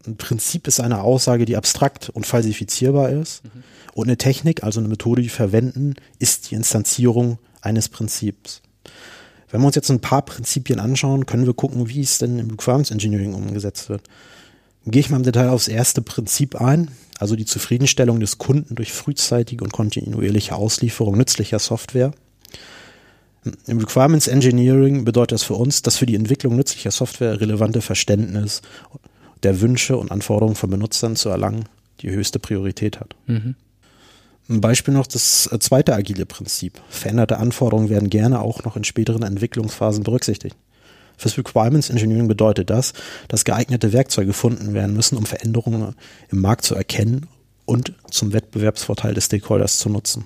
Ein 0.08 0.18
Prinzip 0.18 0.68
ist 0.68 0.80
eine 0.80 1.02
Aussage, 1.02 1.46
die 1.46 1.58
abstrakt 1.58 2.10
und 2.10 2.26
falsifizierbar 2.26 3.10
ist. 3.10 3.44
Mhm. 3.44 3.64
Und 3.94 4.08
eine 4.08 4.18
Technik, 4.18 4.64
also 4.64 4.80
eine 4.80 4.88
Methode, 4.88 5.22
die 5.22 5.28
wir 5.28 5.36
verwenden, 5.36 5.96
ist 6.20 6.52
die 6.52 6.56
Instanzierung 6.56 7.40
eines 7.62 7.90
Prinzips. 7.90 8.62
Wenn 9.50 9.62
wir 9.62 9.68
uns 9.68 9.76
jetzt 9.76 9.90
ein 9.90 10.02
paar 10.02 10.24
Prinzipien 10.24 10.80
anschauen, 10.80 11.26
können 11.26 11.46
wir 11.46 11.54
gucken, 11.54 11.90
wie 11.90 12.02
es 12.02 12.18
denn 12.18 12.40
im 12.40 12.52
Requirements 12.52 12.92
Engineering 12.92 13.34
umgesetzt 13.34 13.90
wird. 13.90 14.04
Gehe 14.86 15.00
ich 15.00 15.10
mal 15.10 15.18
im 15.18 15.24
Detail 15.24 15.50
aufs 15.50 15.68
erste 15.68 16.02
Prinzip 16.02 16.56
ein 16.62 16.92
also 17.20 17.36
die 17.36 17.46
Zufriedenstellung 17.46 18.20
des 18.20 18.38
Kunden 18.38 18.76
durch 18.76 18.92
frühzeitige 18.92 19.64
und 19.64 19.72
kontinuierliche 19.72 20.56
Auslieferung 20.56 21.18
nützlicher 21.18 21.60
Software. 21.60 22.12
Im 23.68 23.78
Requirements 23.78 24.28
Engineering 24.28 25.06
bedeutet 25.06 25.34
das 25.34 25.44
für 25.44 25.54
uns, 25.54 25.82
dass 25.82 25.98
für 25.98 26.06
die 26.06 26.16
Entwicklung 26.16 26.56
nützlicher 26.56 26.92
Software 26.92 27.40
relevante 27.40 27.82
Verständnis 27.82 28.62
der 29.44 29.62
Wünsche 29.62 29.98
und 29.98 30.12
Anforderungen 30.12 30.56
von 30.56 30.70
Benutzern 30.70 31.16
zu 31.16 31.30
erlangen 31.30 31.66
die 32.02 32.12
höchste 32.12 32.40
Priorität 32.40 33.00
hat. 33.00 33.16
Mhm. 33.28 33.56
Ein 34.48 34.62
Beispiel 34.62 34.94
noch 34.94 35.08
das 35.08 35.50
zweite 35.60 35.96
agile 35.96 36.26
Prinzip. 36.26 36.80
Veränderte 36.90 37.38
Anforderungen 37.38 37.90
werden 37.90 38.10
gerne 38.10 38.42
auch 38.42 38.64
noch 38.64 38.76
in 38.76 38.84
späteren 38.84 39.24
Entwicklungsphasen 39.24 40.04
berücksichtigt. 40.04 40.56
Fürs 41.18 41.38
Requirements 41.38 41.90
Engineering 41.90 42.28
bedeutet 42.28 42.70
das, 42.70 42.94
dass 43.28 43.46
geeignete 43.46 43.94
Werkzeuge 43.94 44.28
gefunden 44.28 44.74
werden 44.74 44.96
müssen, 44.96 45.18
um 45.18 45.26
Veränderungen 45.26 45.96
im 46.30 46.42
Markt 46.42 46.66
zu 46.66 46.76
erkennen 46.76 47.28
und 47.66 47.94
zum 48.12 48.34
Wettbewerbsvorteil 48.34 49.14
des 49.14 49.26
Stakeholders 49.26 49.80
zu 49.80 49.90
nutzen. 49.90 50.26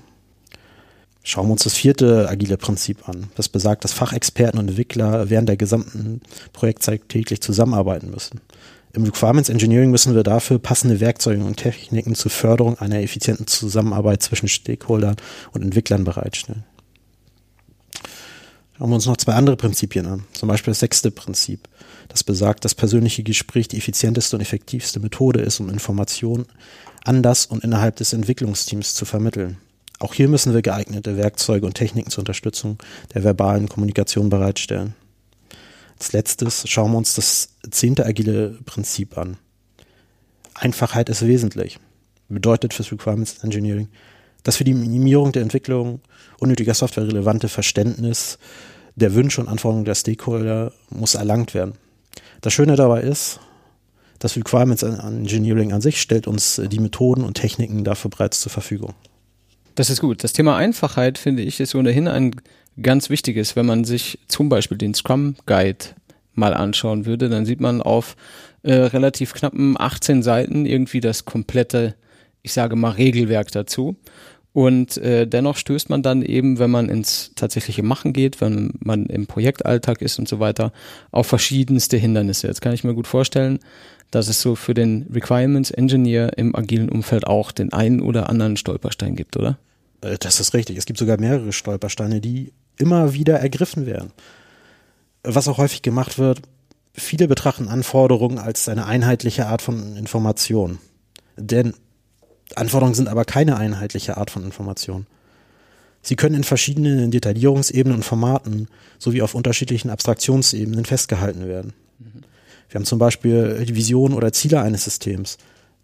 Schauen 1.24 1.48
wir 1.48 1.52
uns 1.52 1.64
das 1.64 1.76
vierte 1.76 2.28
agile 2.30 2.58
Prinzip 2.58 3.08
an. 3.10 3.28
Das 3.36 3.50
besagt, 3.50 3.84
dass 3.84 3.94
Fachexperten 3.94 4.60
und 4.60 4.70
Entwickler 4.70 5.30
während 5.30 5.50
der 5.50 5.58
gesamten 5.58 6.22
Projektzeit 6.54 7.10
täglich 7.10 7.42
zusammenarbeiten 7.42 8.10
müssen. 8.10 8.42
Im 8.94 9.04
Requirements 9.04 9.50
Engineering 9.50 9.92
müssen 9.92 10.16
wir 10.16 10.24
dafür 10.24 10.58
passende 10.58 11.00
Werkzeuge 11.00 11.44
und 11.44 11.58
Techniken 11.58 12.16
zur 12.16 12.32
Förderung 12.32 12.80
einer 12.80 13.02
effizienten 13.02 13.46
Zusammenarbeit 13.46 14.24
zwischen 14.24 14.48
Stakeholdern 14.48 15.18
und 15.52 15.62
Entwicklern 15.62 16.04
bereitstellen. 16.04 16.64
Schauen 18.78 18.90
wir 18.90 18.96
uns 18.96 19.06
noch 19.06 19.18
zwei 19.18 19.34
andere 19.34 19.58
Prinzipien 19.58 20.08
an. 20.08 20.24
Zum 20.32 20.48
Beispiel 20.48 20.72
das 20.72 20.80
sechste 20.80 21.12
Prinzip. 21.12 21.68
Das 22.08 22.24
besagt, 22.24 22.66
dass 22.66 22.74
persönliche 22.74 23.24
Gespräch 23.24 23.68
die 23.68 23.78
effizienteste 23.78 24.38
und 24.38 24.42
effektivste 24.42 25.00
Methode 25.00 25.42
ist, 25.42 25.60
um 25.60 25.70
Informationen 25.70 26.46
an 27.04 27.22
das 27.22 27.46
und 27.46 27.64
innerhalb 27.64 27.98
des 27.98 28.14
Entwicklungsteams 28.14 28.96
zu 28.96 29.06
vermitteln. 29.06 29.58
Auch 30.00 30.13
hier 30.13 30.29
müssen 30.29 30.53
wir 30.53 30.62
geeignete 30.62 31.18
Werkzeuge 31.18 31.65
und 31.65 31.74
Techniken 31.74 32.10
zur 32.10 32.22
Unterstützung 32.22 32.77
der 33.13 33.24
verbalen 33.24 33.68
Kommunikation 33.68 34.29
bereitstellen. 34.29 34.96
Als 36.00 36.13
letztes 36.13 36.68
schauen 36.70 36.91
wir 36.91 36.98
uns 36.98 37.15
das 37.15 37.50
zehnte 37.70 38.06
agile 38.06 38.58
Prinzip 38.65 39.18
an. 39.18 39.38
Einfachheit 40.53 41.10
ist 41.10 41.27
wesentlich. 41.27 41.79
Bedeutet 42.29 42.74
fürs 42.74 42.91
Requirements 42.91 43.44
Engineering, 43.44 43.89
dass 44.44 44.58
für 44.58 44.63
die 44.63 44.74
Minimierung 44.74 45.34
der 45.34 45.41
Entwicklung 45.41 46.00
unnötiger 46.39 46.74
Software 46.74 47.08
relevante 47.08 47.50
Verständnis 47.50 48.38
der 48.96 49.13
Wünsche 49.15 49.41
und 49.41 49.48
Anforderungen 49.48 49.86
der 49.86 49.96
Stakeholder 49.96 50.72
muss 50.89 51.15
erlangt 51.15 51.53
werden. 51.53 51.74
Das 52.39 52.53
Schöne 52.53 52.77
dabei 52.77 53.01
ist, 53.01 53.39
das 54.20 54.36
Requirements 54.38 54.84
Engineering 54.84 55.74
an 55.74 55.82
sich 55.82 56.00
stellt 56.00 56.27
uns 56.27 56.62
die 56.63 56.79
Methoden 56.79 57.24
und 57.24 57.36
Techniken 57.36 57.84
dafür 57.84 58.12
bereits 58.12 58.39
zur 58.41 58.51
Verfügung. 58.51 58.94
Das 59.80 59.90
ist 59.90 60.02
gut. 60.02 60.26
Das 60.26 60.34
Thema 60.34 60.58
Einfachheit, 60.58 61.18
finde 61.18 61.42
ich, 61.42 61.62
ist 61.62 61.74
ohnehin 61.74 62.10
ein 62.10 62.36
ganz 62.82 63.10
wichtiges. 63.10 63.56
Wenn 63.56 63.66
man 63.66 63.86
sich 63.86 64.20
zum 64.28 64.50
Beispiel 64.50 64.78
den 64.78 64.94
Scrum 64.94 65.36
Guide 65.46 65.86
mal 66.34 66.54
anschauen 66.54 67.06
würde, 67.06 67.30
dann 67.30 67.46
sieht 67.46 67.62
man 67.62 67.82
auf 67.82 68.18
äh, 68.64 68.74
relativ 68.74 69.34
knappen 69.34 69.80
18 69.80 70.22
Seiten 70.22 70.66
irgendwie 70.66 71.00
das 71.00 71.24
komplette, 71.24 71.96
ich 72.42 72.52
sage 72.52 72.76
mal, 72.76 72.90
Regelwerk 72.90 73.54
dazu. 73.54 73.96
Und 74.52 74.98
äh, 74.98 75.26
dennoch 75.26 75.56
stößt 75.56 75.90
man 75.90 76.04
dann 76.04 76.24
eben, 76.24 76.60
wenn 76.60 76.72
man 76.72 76.90
ins 76.90 77.32
tatsächliche 77.36 77.82
Machen 77.82 78.12
geht, 78.12 78.42
wenn 78.42 78.74
man 78.80 79.06
im 79.06 79.28
Projektalltag 79.28 80.02
ist 80.02 80.20
und 80.20 80.28
so 80.28 80.42
weiter, 80.42 80.74
auf 81.12 81.28
verschiedenste 81.28 81.96
Hindernisse. 81.96 82.48
Jetzt 82.48 82.60
kann 82.60 82.74
ich 82.74 82.84
mir 82.84 82.96
gut 82.96 83.08
vorstellen, 83.08 83.60
dass 84.12 84.28
es 84.28 84.42
so 84.42 84.56
für 84.56 84.74
den 84.74 85.08
Requirements 85.14 85.72
Engineer 85.72 86.38
im 86.38 86.54
agilen 86.54 86.90
Umfeld 86.90 87.26
auch 87.26 87.54
den 87.54 87.72
einen 87.72 88.02
oder 88.02 88.30
anderen 88.30 88.58
Stolperstein 88.58 89.16
gibt, 89.16 89.38
oder? 89.38 89.58
Äh, 90.01 90.18
das 90.20 90.39
ist 90.39 90.53
richtig. 90.53 90.77
Es 90.77 90.86
gibt 90.86 91.00
sogar 91.00 91.20
mehrere 91.20 91.51
Stolpersteine, 91.51 92.22
die 92.22 92.53
immer 92.77 93.13
wieder 93.13 93.39
ergriffen 93.39 93.86
werden. 93.86 94.12
Was 95.24 95.48
auch 95.48 95.58
häufig 95.58 95.82
gemacht 95.82 96.18
wird, 96.18 96.41
viele 96.94 97.27
betrachten 97.27 97.68
Anforderungen 97.68 98.39
als 98.39 98.70
eine 98.70 98.86
einheitliche 98.86 99.48
Art 99.48 99.62
von 99.62 99.96
Information. 99.98 100.79
Denn 101.38 101.74
Anforderungen 102.56 102.96
sind 102.96 103.10
aber 103.10 103.25
keine 103.25 103.58
einheitliche 103.58 104.18
Art 104.18 104.32
von 104.32 104.44
Information. 104.44 105.06
Sie 106.01 106.15
können 106.15 106.36
in 106.36 106.44
verschiedenen 106.44 107.12
Detaillierungsebenen 107.12 107.98
und 107.98 108.03
Formaten 108.03 108.68
sowie 108.98 109.22
auf 109.22 109.36
unterschiedlichen 109.36 109.89
Abstraktionsebenen 109.89 110.86
festgehalten 110.86 111.48
werden. 111.48 111.74
Wir 112.70 112.79
haben 112.79 112.86
zum 112.86 113.00
Beispiel 113.00 113.65
die 113.65 113.75
Vision 113.75 114.13
oder 114.13 114.32
Ziele 114.32 114.62
eines 114.62 114.86
Systems. 114.86 115.38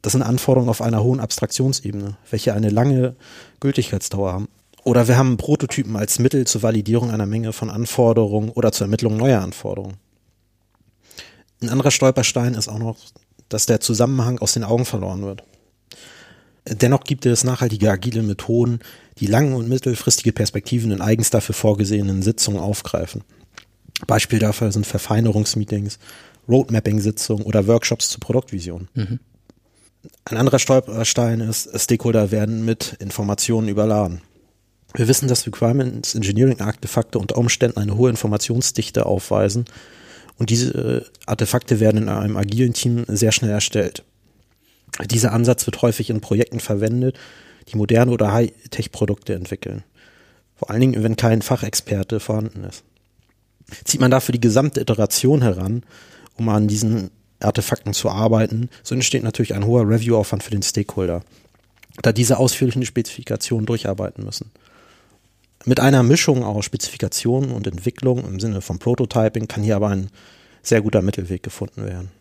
Das 0.06 0.12
sind 0.12 0.22
Anforderungen 0.22 0.70
auf 0.70 0.84
einer 0.84 1.02
hohen 1.02 1.20
Abstraktionsebene, 1.20 2.16
welche 2.30 2.54
eine 2.54 2.70
lange 2.70 3.16
Gültigkeitsdauer 3.60 4.34
haben. 4.34 4.50
Oder 4.84 5.08
wir 5.08 5.18
haben 5.18 5.38
Prototypen 5.38 5.96
als 5.96 6.20
Mittel 6.20 6.46
zur 6.46 6.62
Validierung 6.62 7.10
einer 7.10 7.26
Menge 7.26 7.54
von 7.54 7.72
Anforderungen 7.72 8.50
oder 8.50 8.72
zur 8.72 8.86
Ermittlung 8.86 9.18
neuer 9.18 9.42
Anforderungen. 9.42 9.96
Ein 11.60 11.70
anderer 11.70 11.90
Stolperstein 11.90 12.54
ist 12.54 12.68
auch 12.68 12.78
noch, 12.78 12.98
dass 13.50 13.66
der 13.66 13.80
Zusammenhang 13.80 14.38
aus 14.38 14.54
den 14.54 14.64
Augen 14.64 14.86
verloren 14.86 15.24
wird. 15.24 15.42
Dennoch 16.68 17.04
gibt 17.04 17.26
es 17.26 17.44
nachhaltige 17.44 17.90
agile 17.90 18.22
Methoden, 18.22 18.82
die 19.18 19.26
lang- 19.26 19.54
und 19.54 19.68
mittelfristige 19.68 20.34
Perspektiven 20.34 20.92
in 20.92 21.02
eigens 21.02 21.32
dafür 21.32 21.56
vorgesehenen 21.56 22.22
Sitzungen 22.22 22.60
aufgreifen. 22.60 23.24
Beispiel 24.06 24.38
dafür 24.38 24.72
sind 24.72 24.86
Verfeinerungsmeetings, 24.86 25.98
Roadmapping-Sitzungen 26.48 27.44
oder 27.44 27.66
Workshops 27.66 28.10
zur 28.10 28.20
Produktvision. 28.20 28.88
Mhm. 28.94 29.20
Ein 30.26 30.38
anderer 30.38 30.60
Stolperstein 30.60 31.42
ist, 31.42 31.70
Stakeholder 31.80 32.32
werden 32.32 32.66
mit 32.66 32.96
Informationen 33.00 33.68
überladen. 33.68 34.22
Wir 34.94 35.08
wissen, 35.08 35.28
dass 35.28 35.46
Requirements 35.46 36.16
Engineering 36.16 36.62
Artefakte 36.62 37.20
unter 37.20 37.38
Umständen 37.38 37.78
eine 37.78 37.98
hohe 37.98 38.10
Informationsdichte 38.10 39.06
aufweisen 39.06 39.66
und 40.38 40.50
diese 40.50 40.74
äh, 40.74 41.06
Artefakte 41.26 41.80
werden 41.80 42.04
in 42.04 42.10
einem 42.10 42.38
agilen 42.38 42.74
Team 42.74 43.06
sehr 43.08 43.32
schnell 43.32 43.52
erstellt. 43.52 44.04
Dieser 45.10 45.34
Ansatz 45.34 45.66
wird 45.66 45.82
häufig 45.82 46.10
in 46.10 46.22
Projekten 46.22 46.60
verwendet, 46.60 47.18
die 47.68 47.78
moderne 47.78 48.12
oder 48.12 48.32
High-Tech-Produkte 48.32 49.34
entwickeln. 49.34 49.84
Vor 50.56 50.70
allen 50.70 50.82
Dingen, 50.82 51.04
wenn 51.04 51.18
kein 51.18 51.42
Fachexperte 51.42 52.20
vorhanden 52.20 52.64
ist. 52.64 52.84
Zieht 53.84 54.00
man 54.00 54.12
dafür 54.12 54.34
die 54.34 54.40
gesamte 54.40 54.80
Iteration 54.80 55.42
heran, 55.42 55.84
um 56.36 56.48
an 56.50 56.68
diesen 56.68 57.12
Artefakten 57.40 57.94
zu 57.94 58.10
arbeiten, 58.10 58.70
so 58.84 58.96
entsteht 58.96 59.24
natürlich 59.24 59.54
ein 59.54 59.66
hoher 59.66 59.88
Review-Aufwand 59.88 60.44
für 60.44 60.52
den 60.52 60.64
Stakeholder, 60.64 61.22
da 62.02 62.12
diese 62.12 62.38
ausführlichen 62.38 62.86
Spezifikationen 62.86 63.66
durcharbeiten 63.66 64.24
müssen. 64.24 64.52
Mit 65.66 65.80
einer 65.80 66.04
Mischung 66.04 66.44
aus 66.44 66.66
Spezifikationen 66.66 67.52
und 67.52 67.66
Entwicklung 67.66 68.24
im 68.24 68.40
Sinne 68.40 68.62
von 68.62 68.78
Prototyping 68.78 69.48
kann 69.48 69.64
hier 69.64 69.76
aber 69.76 69.90
ein 69.90 70.10
sehr 70.62 70.82
guter 70.82 71.02
Mittelweg 71.02 71.42
gefunden 71.42 71.86
werden. 71.86 72.12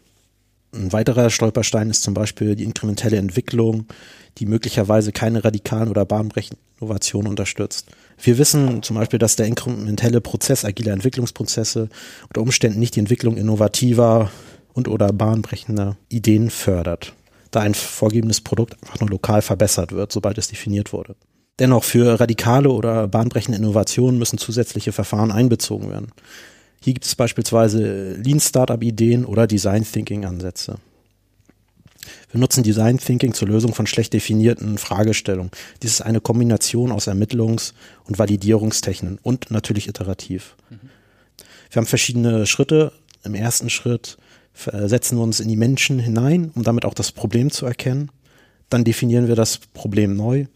Ein 0.74 0.92
weiterer 0.92 1.30
Stolperstein 1.30 1.90
ist 1.90 2.02
zum 2.02 2.14
Beispiel 2.14 2.56
die 2.56 2.64
inkrementelle 2.64 3.16
Entwicklung, 3.16 3.86
die 4.38 4.46
möglicherweise 4.46 5.12
keine 5.12 5.44
radikalen 5.44 5.88
oder 5.88 6.04
bahnbrechenden 6.04 6.58
Innovationen 6.80 7.28
unterstützt. 7.28 7.86
Wir 8.20 8.38
wissen 8.38 8.82
zum 8.82 8.96
Beispiel, 8.96 9.18
dass 9.18 9.36
der 9.36 9.46
inkrementelle 9.46 10.20
Prozess 10.20 10.64
agiler 10.64 10.92
Entwicklungsprozesse 10.92 11.88
unter 12.28 12.40
Umständen 12.40 12.80
nicht 12.80 12.96
die 12.96 13.00
Entwicklung 13.00 13.36
innovativer 13.36 14.30
und 14.74 14.88
oder 14.88 15.12
bahnbrechender 15.12 15.96
Ideen 16.08 16.50
fördert, 16.50 17.14
da 17.50 17.60
ein 17.60 17.74
vorgegebenes 17.74 18.42
Produkt 18.42 18.76
einfach 18.82 19.00
nur 19.00 19.08
lokal 19.08 19.40
verbessert 19.40 19.92
wird, 19.92 20.12
sobald 20.12 20.36
es 20.36 20.48
definiert 20.48 20.92
wurde. 20.92 21.16
Dennoch 21.58 21.84
für 21.84 22.20
radikale 22.20 22.68
oder 22.70 23.06
bahnbrechende 23.06 23.58
Innovationen 23.58 24.18
müssen 24.18 24.38
zusätzliche 24.38 24.92
Verfahren 24.92 25.30
einbezogen 25.30 25.88
werden. 25.88 26.08
Hier 26.82 26.92
gibt 26.92 27.06
es 27.06 27.14
beispielsweise 27.14 28.14
Lean 28.14 28.40
Startup 28.40 28.82
Ideen 28.82 29.24
oder 29.24 29.46
Design 29.46 29.84
Thinking 29.84 30.24
Ansätze. 30.24 30.78
Wir 32.30 32.40
nutzen 32.40 32.62
Design 32.62 32.98
Thinking 32.98 33.32
zur 33.32 33.48
Lösung 33.48 33.72
von 33.72 33.86
schlecht 33.86 34.12
definierten 34.12 34.76
Fragestellungen. 34.76 35.50
Dies 35.82 35.92
ist 35.92 36.00
eine 36.02 36.20
Kombination 36.20 36.92
aus 36.92 37.08
Ermittlungs- 37.08 37.72
und 38.04 38.18
Validierungstechniken 38.18 39.18
und 39.22 39.50
natürlich 39.50 39.88
iterativ. 39.88 40.56
Mhm. 40.68 40.90
Wir 41.70 41.80
haben 41.80 41.86
verschiedene 41.86 42.46
Schritte. 42.46 42.92
Im 43.22 43.34
ersten 43.34 43.70
Schritt 43.70 44.18
setzen 44.54 45.18
wir 45.18 45.22
uns 45.22 45.40
in 45.40 45.48
die 45.48 45.56
Menschen 45.56 45.98
hinein, 45.98 46.50
um 46.54 46.62
damit 46.62 46.84
auch 46.84 46.94
das 46.94 47.12
Problem 47.12 47.50
zu 47.50 47.66
erkennen. 47.66 48.10
Dann 48.70 48.84
definieren 48.84 49.28
wir 49.28 49.36
das 49.36 49.58
Problem 49.58 50.16
neu, 50.16 50.46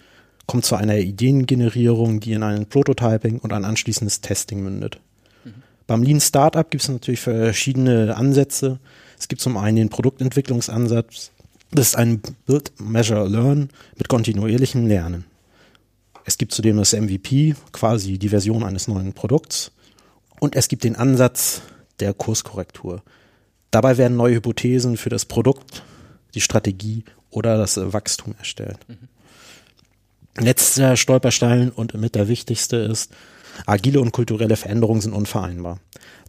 kommen 0.47 0.63
zu 0.63 0.77
einer 0.77 0.97
Ideengenerierung, 0.97 2.21
die 2.21 2.33
in 2.33 2.43
ein 2.43 2.67
Prototyping 2.67 3.39
und 3.39 3.53
ein 3.53 3.65
anschließendes 3.65 4.21
Testing 4.21 4.63
mündet. 4.63 5.01
Mhm. 5.45 5.55
Beim 5.87 6.03
Lean 6.03 6.21
Startup 6.21 6.69
gibt 6.71 6.83
es 6.83 6.89
natürlich 6.89 7.21
verschiedene 7.21 8.17
Ansätze. 8.17 8.79
Es 9.19 9.29
gibt 9.29 9.43
zum 9.43 9.57
einen 9.57 9.77
den 9.77 9.89
Produktentwicklungsansatz. 9.91 11.33
Das 11.71 11.89
ist 11.89 11.97
ein 11.97 12.23
Build, 12.47 12.73
Measure, 12.81 13.29
Learn 13.29 13.69
mit 13.97 14.09
kontinuierlichem 14.09 14.87
Lernen. 14.87 15.25
Es 16.25 16.39
gibt 16.39 16.53
zudem 16.53 16.77
das 16.77 16.93
MVP, 16.93 17.57
quasi 17.73 18.19
die 18.19 18.29
Version 18.29 18.63
eines 18.63 18.89
neuen 18.89 19.13
Produkts. 19.13 19.73
Und 20.41 20.57
es 20.57 20.69
gibt 20.69 20.85
den 20.85 20.97
Ansatz 20.97 21.63
der 22.01 22.15
Kurskorrektur. 22.15 23.03
Dabei 23.71 23.99
werden 23.99 24.17
neue 24.17 24.37
Hypothesen 24.37 24.97
für 24.97 25.11
das 25.11 25.25
Produkt, 25.25 25.83
die 26.35 26.41
Strategie 26.41 27.05
oder 27.31 27.59
das 27.59 27.77
Wachstum 27.93 28.35
erstellt. 28.39 28.79
Mhm. 28.89 29.09
Letzter 30.41 30.97
Stolperstein 30.97 31.71
und 31.71 31.95
mit 31.95 32.15
der 32.15 32.29
wichtigste 32.29 32.77
ist, 32.77 33.13
agile 33.67 34.01
und 34.01 34.13
kulturelle 34.13 34.57
Veränderungen 34.57 35.01
sind 35.01 35.13
unvereinbar. 35.13 35.81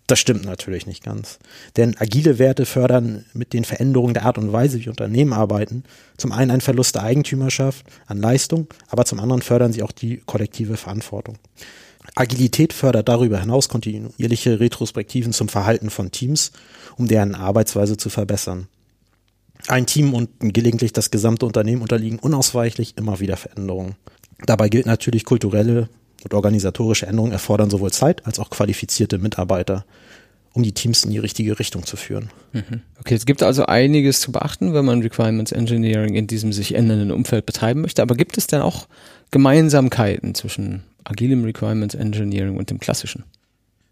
Das 0.08 0.18
stimmt 0.18 0.44
natürlich 0.44 0.88
nicht 0.88 1.04
ganz. 1.04 1.38
Denn 1.78 1.96
agile 2.00 2.40
Werte 2.40 2.66
fördern 2.66 3.26
mit 3.34 3.54
den 3.54 3.64
Veränderungen 3.64 4.16
der 4.16 4.26
Art 4.26 4.40
und 4.40 4.52
Weise, 4.52 4.80
wie 4.84 4.90
Unternehmen 4.90 5.34
arbeiten, 5.34 5.84
zum 6.18 6.32
einen 6.32 6.50
einen 6.50 6.62
Verlust 6.62 6.96
der 6.96 7.04
Eigentümerschaft 7.04 7.86
an 8.08 8.18
Leistung, 8.18 8.68
aber 8.88 9.06
zum 9.06 9.20
anderen 9.20 9.44
fördern 9.44 9.72
sie 9.72 9.84
auch 9.84 9.92
die 9.92 10.24
kollektive 10.26 10.78
Verantwortung. 10.78 11.38
Agilität 12.20 12.74
fördert 12.74 13.08
darüber 13.08 13.40
hinaus 13.40 13.70
kontinuierliche 13.70 14.60
Retrospektiven 14.60 15.32
zum 15.32 15.48
Verhalten 15.48 15.90
von 15.90 16.12
Teams, 16.12 16.52
um 16.98 17.08
deren 17.08 17.34
Arbeitsweise 17.34 17.96
zu 17.96 18.10
verbessern. 18.10 18.68
Ein 19.68 19.86
Team 19.86 20.14
und 20.14 20.30
gelegentlich 20.42 20.92
das 20.92 21.12
gesamte 21.12 21.46
Unternehmen 21.46 21.82
unterliegen 21.82 22.20
unausweichlich 22.20 22.98
immer 22.98 23.22
wieder 23.22 23.38
Veränderungen. 23.38 23.96
Dabei 24.46 24.68
gilt 24.68 24.86
natürlich, 24.86 25.24
kulturelle 25.24 25.88
und 26.26 26.34
organisatorische 26.34 27.08
Änderungen 27.08 27.32
erfordern 27.32 27.70
sowohl 27.70 27.92
Zeit 27.92 28.26
als 28.26 28.38
auch 28.38 28.50
qualifizierte 28.50 29.18
Mitarbeiter, 29.18 29.86
um 30.54 30.64
die 30.64 30.72
Teams 30.72 31.04
in 31.04 31.12
die 31.12 31.20
richtige 31.20 31.60
Richtung 31.60 31.86
zu 31.86 31.96
führen. 31.96 32.30
Mhm. 32.54 32.82
Okay, 33.00 33.16
es 33.16 33.26
gibt 33.26 33.44
also 33.44 33.66
einiges 33.66 34.20
zu 34.20 34.32
beachten, 34.32 34.74
wenn 34.74 34.86
man 34.86 35.02
Requirements 35.02 35.52
Engineering 35.52 36.16
in 36.16 36.28
diesem 36.28 36.54
sich 36.54 36.76
ändernden 36.76 37.12
Umfeld 37.12 37.46
betreiben 37.46 37.82
möchte. 37.82 38.02
Aber 38.02 38.16
gibt 38.16 38.38
es 38.38 38.48
denn 38.48 38.62
auch 38.62 38.88
Gemeinsamkeiten 39.32 40.36
zwischen 40.36 40.84
agilem 41.04 41.44
Requirements 41.44 41.96
Engineering 41.96 42.58
und 42.58 42.70
dem 42.70 42.80
klassischen? 42.80 43.24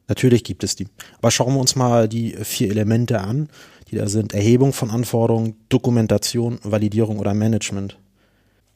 Natürlich 0.07 0.43
gibt 0.43 0.63
es 0.63 0.75
die. 0.75 0.87
Aber 1.19 1.31
schauen 1.31 1.53
wir 1.53 1.59
uns 1.59 1.75
mal 1.75 2.07
die 2.07 2.31
vier 2.41 2.69
Elemente 2.69 3.19
an, 3.19 3.49
die 3.91 3.97
da 3.97 4.07
sind. 4.07 4.33
Erhebung 4.33 4.73
von 4.73 4.89
Anforderungen, 4.89 5.55
Dokumentation, 5.69 6.59
Validierung 6.63 7.19
oder 7.19 7.33
Management. 7.33 7.97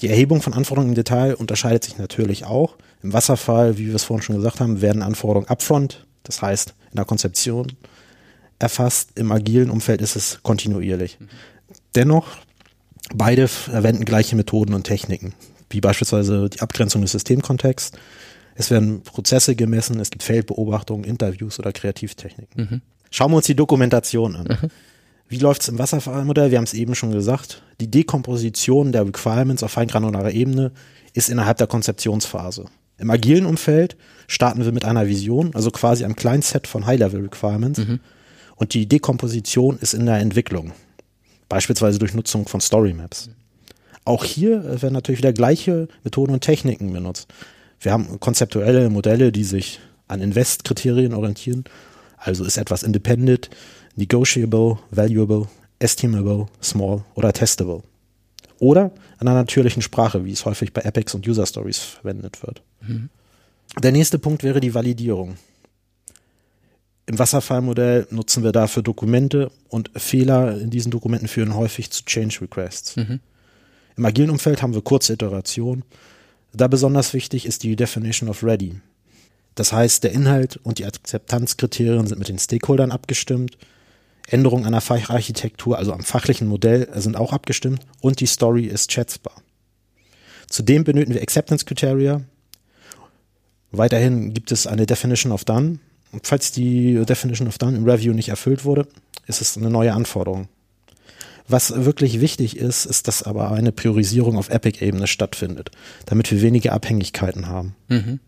Die 0.02 0.08
Erhebung 0.08 0.42
von 0.42 0.54
Anforderungen 0.54 0.92
im 0.92 0.96
Detail 0.96 1.36
unterscheidet 1.36 1.84
sich 1.84 1.98
natürlich 1.98 2.46
auch. 2.46 2.76
Im 3.04 3.14
Wasserfall, 3.14 3.78
wie 3.78 3.88
wir 3.88 3.96
es 3.96 4.04
vorhin 4.04 4.24
schon 4.24 4.36
gesagt 4.36 4.60
haben, 4.60 4.82
werden 4.82 5.02
Anforderungen 5.02 5.48
upfront, 5.48 6.06
das 6.24 6.42
heißt 6.42 6.74
in 6.92 6.96
der 6.96 7.06
Konzeption 7.06 7.68
erfasst. 8.60 9.12
Im 9.16 9.32
agilen 9.32 9.70
Umfeld 9.70 10.02
ist 10.02 10.16
es 10.16 10.40
kontinuierlich. 10.44 11.18
Dennoch, 11.96 12.28
beide 13.14 13.48
verwenden 13.48 14.06
gleiche 14.06 14.36
Methoden 14.36 14.74
und 14.74 14.84
Techniken, 14.84 15.34
wie 15.70 15.82
beispielsweise 15.82 16.50
die 16.50 16.62
Abgrenzung 16.62 17.02
des 17.02 17.12
Systemkontexts. 17.12 17.92
Es 18.56 18.70
werden 18.70 19.02
Prozesse 19.02 19.56
gemessen, 19.56 20.00
es 20.00 20.10
gibt 20.10 20.24
Feldbeobachtungen, 20.24 21.04
Interviews 21.04 21.60
oder 21.60 21.72
Kreativtechniken. 21.72 22.64
Mhm. 22.64 22.82
Schauen 23.10 23.32
wir 23.32 23.38
uns 23.38 23.46
die 23.46 23.56
Dokumentation 23.56 24.36
an. 24.36 24.48
Mhm. 24.48 24.70
Wie 25.28 25.38
läuft 25.38 25.62
es 25.62 25.70
im 25.70 25.80
Wasserfallmodell? 25.80 26.52
Wir 26.52 26.58
haben 26.58 26.66
es 26.66 26.74
eben 26.74 26.94
schon 26.94 27.12
gesagt. 27.12 27.64
Die 27.80 27.90
Dekomposition 27.90 28.92
der 28.92 29.06
Requirements 29.06 29.64
auf 29.64 29.72
feingranularer 29.72 30.32
Ebene 30.32 30.72
ist 31.14 31.30
innerhalb 31.30 31.58
der 31.58 31.68
Konzeptionsphase. 31.68 32.66
Im 33.02 33.10
agilen 33.10 33.48
Umfeld 33.48 33.98
starten 34.28 34.64
wir 34.64 34.72
mit 34.72 34.86
einer 34.86 35.08
Vision, 35.08 35.52
also 35.56 35.72
quasi 35.72 36.06
einem 36.06 36.16
kleinen 36.16 36.44
Set 36.44 36.68
von 36.68 36.86
High-Level-Requirements. 36.86 37.80
Mhm. 37.80 38.00
Und 38.56 38.76
die 38.76 38.88
Dekomposition 38.88 39.80
ist 39.80 39.96
in 39.96 40.06
der 40.06 40.20
Entwicklung, 40.20 40.72
beispielsweise 41.50 41.98
durch 41.98 42.14
Nutzung 42.14 42.48
von 42.48 42.62
Story 42.62 42.94
Maps. 42.94 43.30
Auch 44.06 44.24
hier 44.24 44.82
werden 44.82 44.94
natürlich 44.94 45.20
wieder 45.20 45.34
gleiche 45.34 45.88
Methoden 46.04 46.34
und 46.34 46.42
Techniken 46.42 46.94
benutzt. 46.94 47.28
Wir 47.80 47.92
haben 47.92 48.20
konzeptuelle 48.20 48.90
Modelle, 48.92 49.32
die 49.32 49.44
sich 49.44 49.80
an 50.08 50.22
Invest-Kriterien 50.22 51.16
orientieren. 51.16 51.64
Also 52.18 52.44
ist 52.44 52.58
etwas 52.58 52.84
independent, 52.84 53.50
negotiable, 53.96 54.78
valuable, 54.92 55.48
estimable, 55.80 56.46
small 56.62 57.04
oder 57.16 57.34
testable. 57.34 57.82
Oder 58.62 58.92
in 59.20 59.28
einer 59.28 59.34
natürlichen 59.34 59.82
Sprache, 59.82 60.24
wie 60.24 60.32
es 60.32 60.46
häufig 60.46 60.72
bei 60.72 60.82
Epics 60.82 61.16
und 61.16 61.28
User 61.28 61.48
Stories 61.48 61.80
verwendet 61.80 62.44
wird. 62.44 62.62
Mhm. 62.82 63.10
Der 63.82 63.92
nächste 63.92 64.20
Punkt 64.20 64.44
wäre 64.44 64.60
die 64.60 64.76
Validierung. 64.76 65.38
Im 67.08 67.18
Wasserfallmodell 67.18 68.06
nutzen 68.12 68.44
wir 68.44 68.52
dafür 68.52 68.84
Dokumente 68.84 69.52
und 69.70 69.90
Fehler 69.96 70.60
in 70.60 70.70
diesen 70.70 70.92
Dokumenten 70.92 71.28
führen 71.28 71.56
häufig 71.56 71.90
zu 71.90 72.06
Change 72.06 72.42
Requests. 72.42 72.98
Mhm. 72.98 73.20
Im 73.98 74.06
agilen 74.06 74.30
Umfeld 74.30 74.62
haben 74.62 74.76
wir 74.76 74.84
kurze 74.84 75.14
Iterationen. 75.14 75.84
Da 76.54 76.68
besonders 76.68 77.16
wichtig 77.16 77.48
ist 77.48 77.64
die 77.64 77.76
Definition 77.76 78.30
of 78.30 78.44
Ready. 78.44 78.80
Das 79.56 79.74
heißt, 79.74 80.04
der 80.04 80.12
Inhalt 80.12 80.60
und 80.62 80.78
die 80.78 80.86
Akzeptanzkriterien 80.86 82.06
sind 82.06 82.20
mit 82.20 82.30
den 82.30 82.38
Stakeholdern 82.38 82.92
abgestimmt. 82.92 83.58
Änderungen 84.32 84.66
an 84.66 84.72
der 84.72 84.82
Facharchitektur, 84.82 85.78
also 85.78 85.94
am 85.94 86.04
fachlichen 86.04 86.48
Modell, 86.48 86.88
sind 86.96 87.18
auch 87.18 87.34
abgestimmt 87.34 87.86
und 88.00 88.20
die 88.20 88.26
Story 88.26 88.66
ist 88.66 88.92
schätzbar. 88.92 89.42
Zudem 90.48 90.84
benötigen 90.84 91.14
wir 91.14 91.22
Acceptance 91.22 91.66
Criteria, 91.66 92.22
Weiterhin 93.72 94.34
gibt 94.34 94.52
es 94.52 94.68
eine 94.68 94.86
Definition 94.86 95.32
of 95.32 95.46
Done. 95.46 95.80
Und 96.12 96.28
falls 96.28 96.52
die 96.52 97.06
Definition 97.06 97.48
of 97.48 97.58
Done 97.58 97.78
im 97.78 97.86
Review 97.86 98.14
nicht 98.14 98.30
erfüllt 98.30 98.66
wurde, 98.66 98.88
ist 99.28 99.42
es 99.42 99.58
eine 99.58 99.70
neue 99.70 99.94
Anforderung. 99.94 100.50
Was 101.48 101.86
wirklich 101.86 102.20
wichtig 102.20 102.58
ist, 102.58 102.86
ist, 102.86 103.08
dass 103.08 103.24
aber 103.24 103.52
eine 103.52 103.72
Priorisierung 103.72 104.38
auf 104.38 104.50
Epic-Ebene 104.50 105.08
stattfindet, 105.08 105.72
damit 106.06 106.32
wir 106.32 106.42
weniger 106.42 106.74
Abhängigkeiten 106.74 107.48
haben. 107.48 107.76
Mhm. 107.88 108.20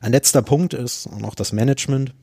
Ein 0.00 0.12
letzter 0.12 0.42
Punkt 0.42 0.74
ist 0.74 1.10
noch 1.18 1.34
das 1.34 1.52
Management. 1.52 2.14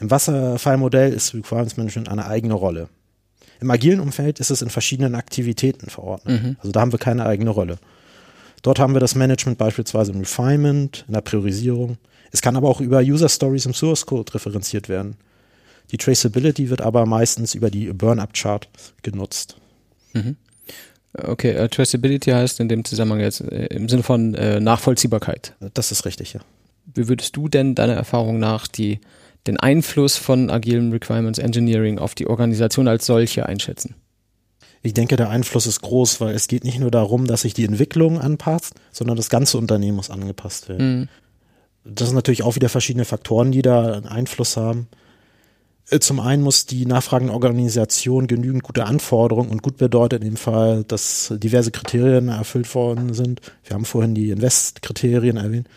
Im 0.00 0.10
Wasserfallmodell 0.10 1.12
ist 1.12 1.34
Requirements 1.34 1.76
Management 1.76 2.08
eine 2.08 2.26
eigene 2.26 2.54
Rolle. 2.54 2.88
Im 3.60 3.70
agilen 3.70 4.00
Umfeld 4.00 4.40
ist 4.40 4.50
es 4.50 4.60
in 4.60 4.68
verschiedenen 4.68 5.14
Aktivitäten 5.14 5.88
verordnet. 5.88 6.42
Mhm. 6.42 6.56
Also 6.58 6.72
da 6.72 6.80
haben 6.80 6.92
wir 6.92 6.98
keine 6.98 7.24
eigene 7.24 7.50
Rolle. 7.50 7.78
Dort 8.62 8.78
haben 8.78 8.94
wir 8.94 9.00
das 9.00 9.14
Management 9.14 9.58
beispielsweise 9.58 10.12
im 10.12 10.18
Refinement, 10.18 11.04
in 11.06 11.14
der 11.14 11.20
Priorisierung. 11.20 11.98
Es 12.32 12.42
kann 12.42 12.56
aber 12.56 12.68
auch 12.68 12.80
über 12.80 13.00
User 13.00 13.28
Stories 13.28 13.64
im 13.64 13.74
Source 13.74 14.04
Code 14.04 14.34
referenziert 14.34 14.88
werden. 14.88 15.16
Die 15.92 15.96
Traceability 15.96 16.68
wird 16.68 16.82
aber 16.82 17.06
meistens 17.06 17.54
über 17.54 17.70
die 17.70 17.92
Burn-Up-Chart 17.92 18.68
genutzt. 19.02 19.56
Mhm. 20.12 20.36
Okay, 21.16 21.58
uh, 21.62 21.68
Traceability 21.68 22.30
heißt 22.30 22.60
in 22.60 22.68
dem 22.68 22.84
Zusammenhang 22.84 23.20
jetzt 23.20 23.40
äh, 23.40 23.66
im 23.66 23.88
Sinne 23.88 24.02
von 24.02 24.34
äh, 24.34 24.60
Nachvollziehbarkeit. 24.60 25.54
Das 25.72 25.92
ist 25.92 26.04
richtig, 26.04 26.34
ja. 26.34 26.40
Wie 26.94 27.08
würdest 27.08 27.36
du 27.36 27.48
denn 27.48 27.74
deiner 27.74 27.94
Erfahrung 27.94 28.38
nach 28.38 28.66
die, 28.66 29.00
den 29.46 29.58
Einfluss 29.58 30.16
von 30.16 30.50
agilem 30.50 30.92
Requirements 30.92 31.38
Engineering 31.38 31.98
auf 31.98 32.14
die 32.14 32.26
Organisation 32.26 32.88
als 32.88 33.06
solche 33.06 33.46
einschätzen? 33.46 33.94
Ich 34.82 34.94
denke, 34.94 35.16
der 35.16 35.30
Einfluss 35.30 35.66
ist 35.66 35.82
groß, 35.82 36.20
weil 36.20 36.34
es 36.34 36.46
geht 36.46 36.64
nicht 36.64 36.78
nur 36.78 36.90
darum, 36.90 37.26
dass 37.26 37.42
sich 37.42 37.54
die 37.54 37.64
Entwicklung 37.64 38.20
anpasst, 38.20 38.74
sondern 38.92 39.16
das 39.16 39.30
ganze 39.30 39.58
Unternehmen 39.58 39.96
muss 39.96 40.10
angepasst 40.10 40.68
werden. 40.68 41.00
Mhm. 41.00 41.08
Das 41.84 42.08
sind 42.08 42.16
natürlich 42.16 42.42
auch 42.42 42.56
wieder 42.56 42.68
verschiedene 42.68 43.04
Faktoren, 43.04 43.52
die 43.52 43.62
da 43.62 43.94
einen 43.94 44.06
Einfluss 44.06 44.56
haben. 44.56 44.88
Äh, 45.90 46.00
zum 46.00 46.20
einen 46.20 46.42
muss 46.42 46.66
die 46.66 46.86
nachfragende 46.86 47.32
Organisation 47.32 48.26
genügend 48.26 48.62
gute 48.62 48.84
Anforderungen 48.84 49.50
und 49.50 49.62
gut 49.62 49.76
bedeutet 49.76 50.22
in 50.22 50.30
dem 50.30 50.36
Fall, 50.36 50.84
dass 50.84 51.32
diverse 51.36 51.70
Kriterien 51.70 52.28
erfüllt 52.28 52.72
worden 52.74 53.14
sind. 53.14 53.40
Wir 53.64 53.74
haben 53.74 53.84
vorhin 53.84 54.14
die 54.14 54.30
Invest-Kriterien 54.30 55.36
erwähnt. 55.36 55.68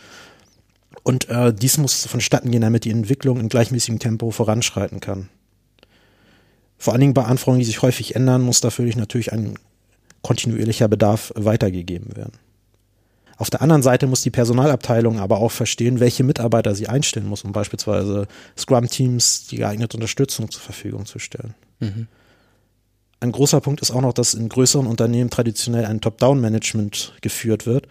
Und 1.03 1.29
äh, 1.29 1.53
dies 1.53 1.77
muss 1.77 2.05
vonstatten 2.05 2.51
gehen, 2.51 2.61
damit 2.61 2.85
die 2.85 2.91
Entwicklung 2.91 3.39
in 3.39 3.49
gleichmäßigem 3.49 3.99
Tempo 3.99 4.31
voranschreiten 4.31 4.99
kann. 4.99 5.29
Vor 6.77 6.93
allen 6.93 7.01
Dingen 7.01 7.13
bei 7.13 7.23
Anforderungen, 7.23 7.59
die 7.59 7.65
sich 7.65 7.81
häufig 7.81 8.15
ändern, 8.15 8.41
muss 8.41 8.61
dafür 8.61 8.85
natürlich 8.95 9.33
ein 9.33 9.57
kontinuierlicher 10.21 10.87
Bedarf 10.87 11.31
weitergegeben 11.35 12.15
werden. 12.15 12.33
Auf 13.37 13.49
der 13.49 13.61
anderen 13.61 13.81
Seite 13.81 14.05
muss 14.05 14.21
die 14.21 14.31
Personalabteilung 14.31 15.17
aber 15.17 15.37
auch 15.37 15.51
verstehen, 15.51 16.01
welche 16.01 16.25
Mitarbeiter 16.25 16.75
sie 16.75 16.89
einstellen 16.89 17.25
muss, 17.25 17.45
um 17.45 17.53
beispielsweise 17.53 18.27
Scrum-Teams 18.57 19.47
die 19.47 19.57
geeignete 19.57 19.95
Unterstützung 19.95 20.51
zur 20.51 20.61
Verfügung 20.61 21.05
zu 21.05 21.19
stellen. 21.19 21.55
Mhm. 21.79 22.07
Ein 23.21 23.31
großer 23.31 23.61
Punkt 23.61 23.81
ist 23.81 23.91
auch 23.91 24.01
noch, 24.01 24.13
dass 24.13 24.33
in 24.33 24.49
größeren 24.49 24.87
Unternehmen 24.87 25.29
traditionell 25.29 25.85
ein 25.85 26.01
Top-Down-Management 26.01 27.13
geführt 27.21 27.65
wird. 27.65 27.87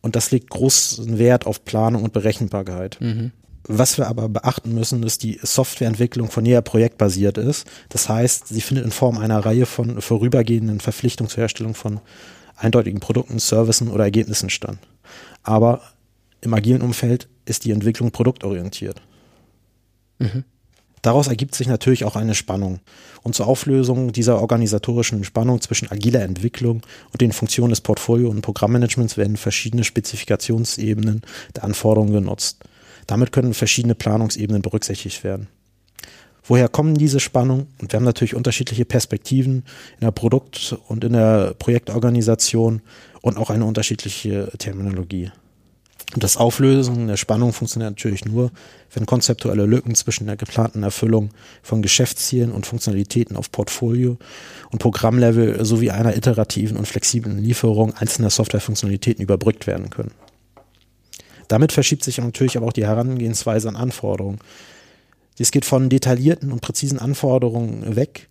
Und 0.00 0.16
das 0.16 0.30
legt 0.30 0.50
großen 0.50 1.18
Wert 1.18 1.46
auf 1.46 1.64
Planung 1.64 2.04
und 2.04 2.12
Berechenbarkeit. 2.12 2.98
Mhm. 3.00 3.32
Was 3.64 3.98
wir 3.98 4.06
aber 4.06 4.28
beachten 4.28 4.74
müssen, 4.74 5.02
ist 5.02 5.22
die 5.22 5.38
Softwareentwicklung 5.42 6.30
von 6.30 6.42
näher 6.42 6.62
projektbasiert 6.62 7.36
ist. 7.36 7.66
Das 7.90 8.08
heißt, 8.08 8.48
sie 8.48 8.62
findet 8.62 8.86
in 8.86 8.90
Form 8.90 9.18
einer 9.18 9.40
Reihe 9.40 9.66
von 9.66 10.00
vorübergehenden 10.00 10.80
Verpflichtungen 10.80 11.28
zur 11.28 11.42
Herstellung 11.42 11.74
von 11.74 12.00
eindeutigen 12.56 13.00
Produkten, 13.00 13.38
Services 13.38 13.88
oder 13.88 14.04
Ergebnissen 14.04 14.48
statt. 14.48 14.78
Aber 15.42 15.82
im 16.40 16.54
agilen 16.54 16.82
Umfeld 16.82 17.28
ist 17.44 17.64
die 17.64 17.72
Entwicklung 17.72 18.10
produktorientiert. 18.10 19.02
Mhm. 20.18 20.44
Daraus 21.02 21.28
ergibt 21.28 21.54
sich 21.54 21.66
natürlich 21.66 22.04
auch 22.04 22.16
eine 22.16 22.34
Spannung. 22.34 22.80
Und 23.22 23.34
zur 23.34 23.46
Auflösung 23.46 24.12
dieser 24.12 24.40
organisatorischen 24.40 25.24
Spannung 25.24 25.60
zwischen 25.60 25.90
agiler 25.90 26.22
Entwicklung 26.22 26.82
und 27.12 27.20
den 27.20 27.32
Funktionen 27.32 27.70
des 27.70 27.80
Portfolio- 27.80 28.30
und 28.30 28.42
Programmmanagements 28.42 29.16
werden 29.16 29.36
verschiedene 29.36 29.84
Spezifikationsebenen 29.84 31.22
der 31.56 31.64
Anforderungen 31.64 32.12
genutzt. 32.12 32.64
Damit 33.06 33.32
können 33.32 33.54
verschiedene 33.54 33.94
Planungsebenen 33.94 34.62
berücksichtigt 34.62 35.24
werden. 35.24 35.48
Woher 36.44 36.68
kommen 36.68 36.94
diese 36.94 37.20
Spannungen? 37.20 37.66
Und 37.78 37.92
wir 37.92 37.98
haben 37.98 38.04
natürlich 38.04 38.34
unterschiedliche 38.34 38.86
Perspektiven 38.86 39.64
in 40.00 40.04
der 40.06 40.12
Produkt- 40.12 40.76
und 40.88 41.04
in 41.04 41.12
der 41.12 41.54
Projektorganisation 41.58 42.80
und 43.20 43.36
auch 43.36 43.50
eine 43.50 43.66
unterschiedliche 43.66 44.50
Terminologie. 44.58 45.30
Und 46.14 46.24
das 46.24 46.38
Auflösen 46.38 47.06
der 47.06 47.18
Spannung 47.18 47.52
funktioniert 47.52 47.90
natürlich 47.90 48.24
nur, 48.24 48.50
wenn 48.94 49.04
konzeptuelle 49.04 49.66
Lücken 49.66 49.94
zwischen 49.94 50.26
der 50.26 50.36
geplanten 50.36 50.82
Erfüllung 50.82 51.30
von 51.62 51.82
Geschäftszielen 51.82 52.50
und 52.50 52.66
Funktionalitäten 52.66 53.36
auf 53.36 53.52
Portfolio 53.52 54.16
und 54.70 54.78
Programmlevel 54.78 55.64
sowie 55.66 55.90
einer 55.90 56.16
iterativen 56.16 56.78
und 56.78 56.88
flexiblen 56.88 57.38
Lieferung 57.38 57.94
einzelner 57.94 58.30
Softwarefunktionalitäten 58.30 59.22
überbrückt 59.22 59.66
werden 59.66 59.90
können. 59.90 60.12
Damit 61.48 61.72
verschiebt 61.72 62.04
sich 62.04 62.18
natürlich 62.18 62.56
aber 62.56 62.66
auch 62.66 62.72
die 62.72 62.86
Herangehensweise 62.86 63.68
an 63.68 63.76
Anforderungen. 63.76 64.38
Dies 65.38 65.50
geht 65.50 65.64
von 65.64 65.88
detaillierten 65.88 66.52
und 66.52 66.60
präzisen 66.60 66.98
Anforderungen 66.98 67.96
weg. 67.96 68.28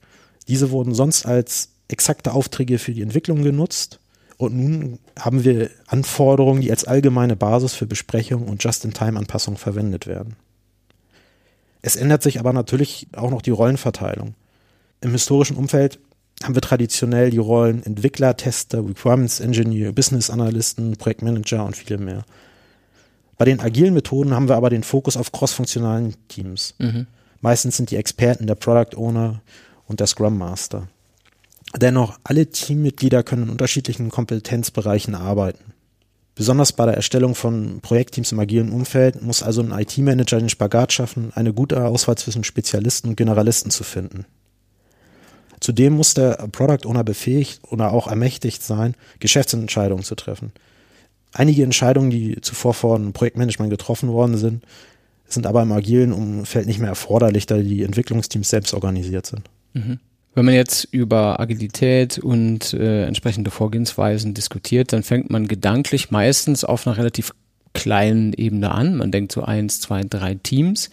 Diese 0.48 0.72
wurden 0.72 0.94
sonst 0.94 1.26
als 1.26 1.70
exakte 1.88 2.34
Aufträge 2.34 2.80
für 2.80 2.94
die 2.94 3.02
Entwicklung 3.02 3.44
genutzt. 3.44 4.00
Und 4.38 4.56
nun 4.56 5.00
haben 5.19 5.43
wir 5.43 5.71
Anforderungen, 5.88 6.62
die 6.62 6.69
als 6.69 6.86
allgemeine 6.86 7.36
Basis 7.36 7.73
für 7.73 7.88
Besprechungen 7.88 8.47
und 8.47 8.63
Just-in-Time-Anpassungen 8.63 9.58
verwendet 9.58 10.06
werden. 10.06 10.36
Es 11.82 11.95
ändert 11.95 12.21
sich 12.21 12.39
aber 12.39 12.54
natürlich 12.54 13.08
auch 13.15 13.32
noch 13.32 13.41
die 13.41 13.52
Rollenverteilung. 13.52 14.36
Im 15.02 15.12
historischen 15.12 15.58
Umfeld 15.58 16.00
haben 16.43 16.54
wir 16.54 16.62
traditionell 16.62 17.32
die 17.32 17.38
Rollen 17.38 17.84
Entwickler, 17.84 18.38
Tester, 18.38 18.88
Requirements 18.88 19.39
Engineer, 19.39 19.91
Business 19.91 20.30
Analysten, 20.30 20.97
Projektmanager 20.97 21.65
und 21.65 21.76
viele 21.76 21.97
mehr. 21.97 22.26
Bei 23.38 23.45
den 23.45 23.60
agilen 23.60 23.93
Methoden 23.93 24.34
haben 24.34 24.50
wir 24.50 24.56
aber 24.56 24.69
den 24.69 24.84
Fokus 24.84 25.17
auf 25.17 25.32
crossfunktionalen 25.32 26.15
Teams. 26.28 26.76
Mhm. 26.78 27.08
Meistens 27.41 27.78
sind 27.78 27.91
die 27.91 27.95
Experten 27.95 28.47
der 28.47 28.56
Product 28.56 28.97
Owner 28.97 29.41
und 29.88 30.00
der 30.00 30.08
Scrum 30.08 30.38
Master. 30.38 30.88
Dennoch, 31.78 32.20
alle 32.24 32.48
Teammitglieder 32.48 33.24
können 33.24 33.44
in 33.44 33.50
unterschiedlichen 33.50 34.10
Kompetenzbereichen 34.10 35.16
arbeiten. 35.16 35.74
Besonders 36.34 36.72
bei 36.72 36.86
der 36.86 36.96
Erstellung 36.96 37.34
von 37.34 37.80
Projektteams 37.82 38.32
im 38.32 38.40
agilen 38.40 38.72
Umfeld 38.72 39.22
muss 39.24 39.42
also 39.42 39.62
ein 39.62 39.72
IT-Manager 39.72 40.38
den 40.38 40.50
Spagat 40.50 40.94
schaffen, 40.94 41.32
eine 41.34 41.54
gute 41.54 41.84
Auswahl 41.84 42.18
zwischen 42.18 42.44
Spezialisten 42.44 43.10
und 43.10 43.16
Generalisten 43.16 43.72
zu 43.72 43.84
finden. 43.84 44.26
Zudem 45.60 45.94
muss 45.94 46.13
der 46.13 46.34
Product 46.52 46.88
Owner 46.88 47.04
befähigt 47.04 47.62
oder 47.63 47.92
auch 47.92 48.08
ermächtigt 48.08 48.62
sein, 48.62 48.94
Geschäftsentscheidungen 49.20 50.04
zu 50.04 50.13
treffen. 50.13 50.52
Einige 51.34 51.63
Entscheidungen, 51.63 52.12
die 52.12 52.40
zuvor 52.42 52.76
von 52.76 53.13
Projektmanagement 53.13 53.72
getroffen 53.72 54.10
worden 54.10 54.38
sind, 54.38 54.63
sind 55.28 55.48
aber 55.48 55.63
im 55.63 55.72
agilen 55.72 56.13
Umfeld 56.13 56.68
nicht 56.68 56.80
mehr 56.80 56.90
erforderlich, 56.90 57.48
da 57.48 57.58
die 57.58 57.84
Entwicklungsteams 57.84 58.50
selbst 58.50 58.74
organisiert 58.74 59.26
sind. 59.26 59.42
Mhm. 59.74 60.00
Wenn 60.38 60.45
man 60.45 60.54
jetzt 60.54 60.88
über 60.91 61.39
Agilität 61.39 62.19
und 62.19 62.71
äh, 62.76 63.06
entsprechende 63.06 63.50
Vorgehensweisen 63.50 64.36
diskutiert, 64.36 64.93
dann 64.93 65.02
fängt 65.02 65.32
man 65.32 65.47
gedanklich 65.47 66.12
meistens 66.12 66.63
auf 66.63 66.86
einer 66.86 66.95
relativ 66.95 67.34
kleinen 67.73 68.34
Ebene 68.34 68.69
an. 68.69 68.97
Man 68.97 69.12
denkt 69.12 69.32
so 69.32 69.41
eins, 69.41 69.80
zwei, 69.80 70.04
drei 70.04 70.36
Teams. 70.36 70.91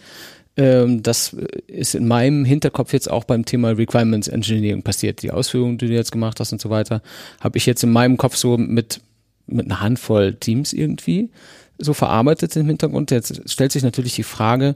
Ähm, 0.57 1.03
das 1.03 1.35
ist 1.67 1.93
in 1.93 2.07
meinem 2.07 2.43
Hinterkopf 2.43 2.91
jetzt 2.91 3.07
auch 3.07 3.23
beim 3.23 3.45
Thema 3.45 3.69
Requirements 3.69 4.27
Engineering 4.27 4.81
passiert. 4.81 5.21
Die 5.21 5.29
Ausführungen, 5.29 5.77
die 5.77 5.89
du 5.89 5.93
jetzt 5.93 6.11
gemacht 6.11 6.39
hast 6.39 6.51
und 6.51 6.59
so 6.59 6.71
weiter, 6.71 7.03
habe 7.39 7.59
ich 7.59 7.67
jetzt 7.67 7.83
in 7.83 7.91
meinem 7.91 8.17
Kopf 8.17 8.37
so 8.37 8.57
mit 8.57 8.99
mit 9.45 9.67
einer 9.67 9.79
Handvoll 9.79 10.33
Teams 10.33 10.73
irgendwie 10.73 11.29
so 11.77 11.93
verarbeitet 11.93 12.55
im 12.55 12.65
Hintergrund. 12.65 13.11
Jetzt 13.11 13.47
stellt 13.47 13.73
sich 13.73 13.83
natürlich 13.83 14.15
die 14.15 14.23
Frage, 14.23 14.75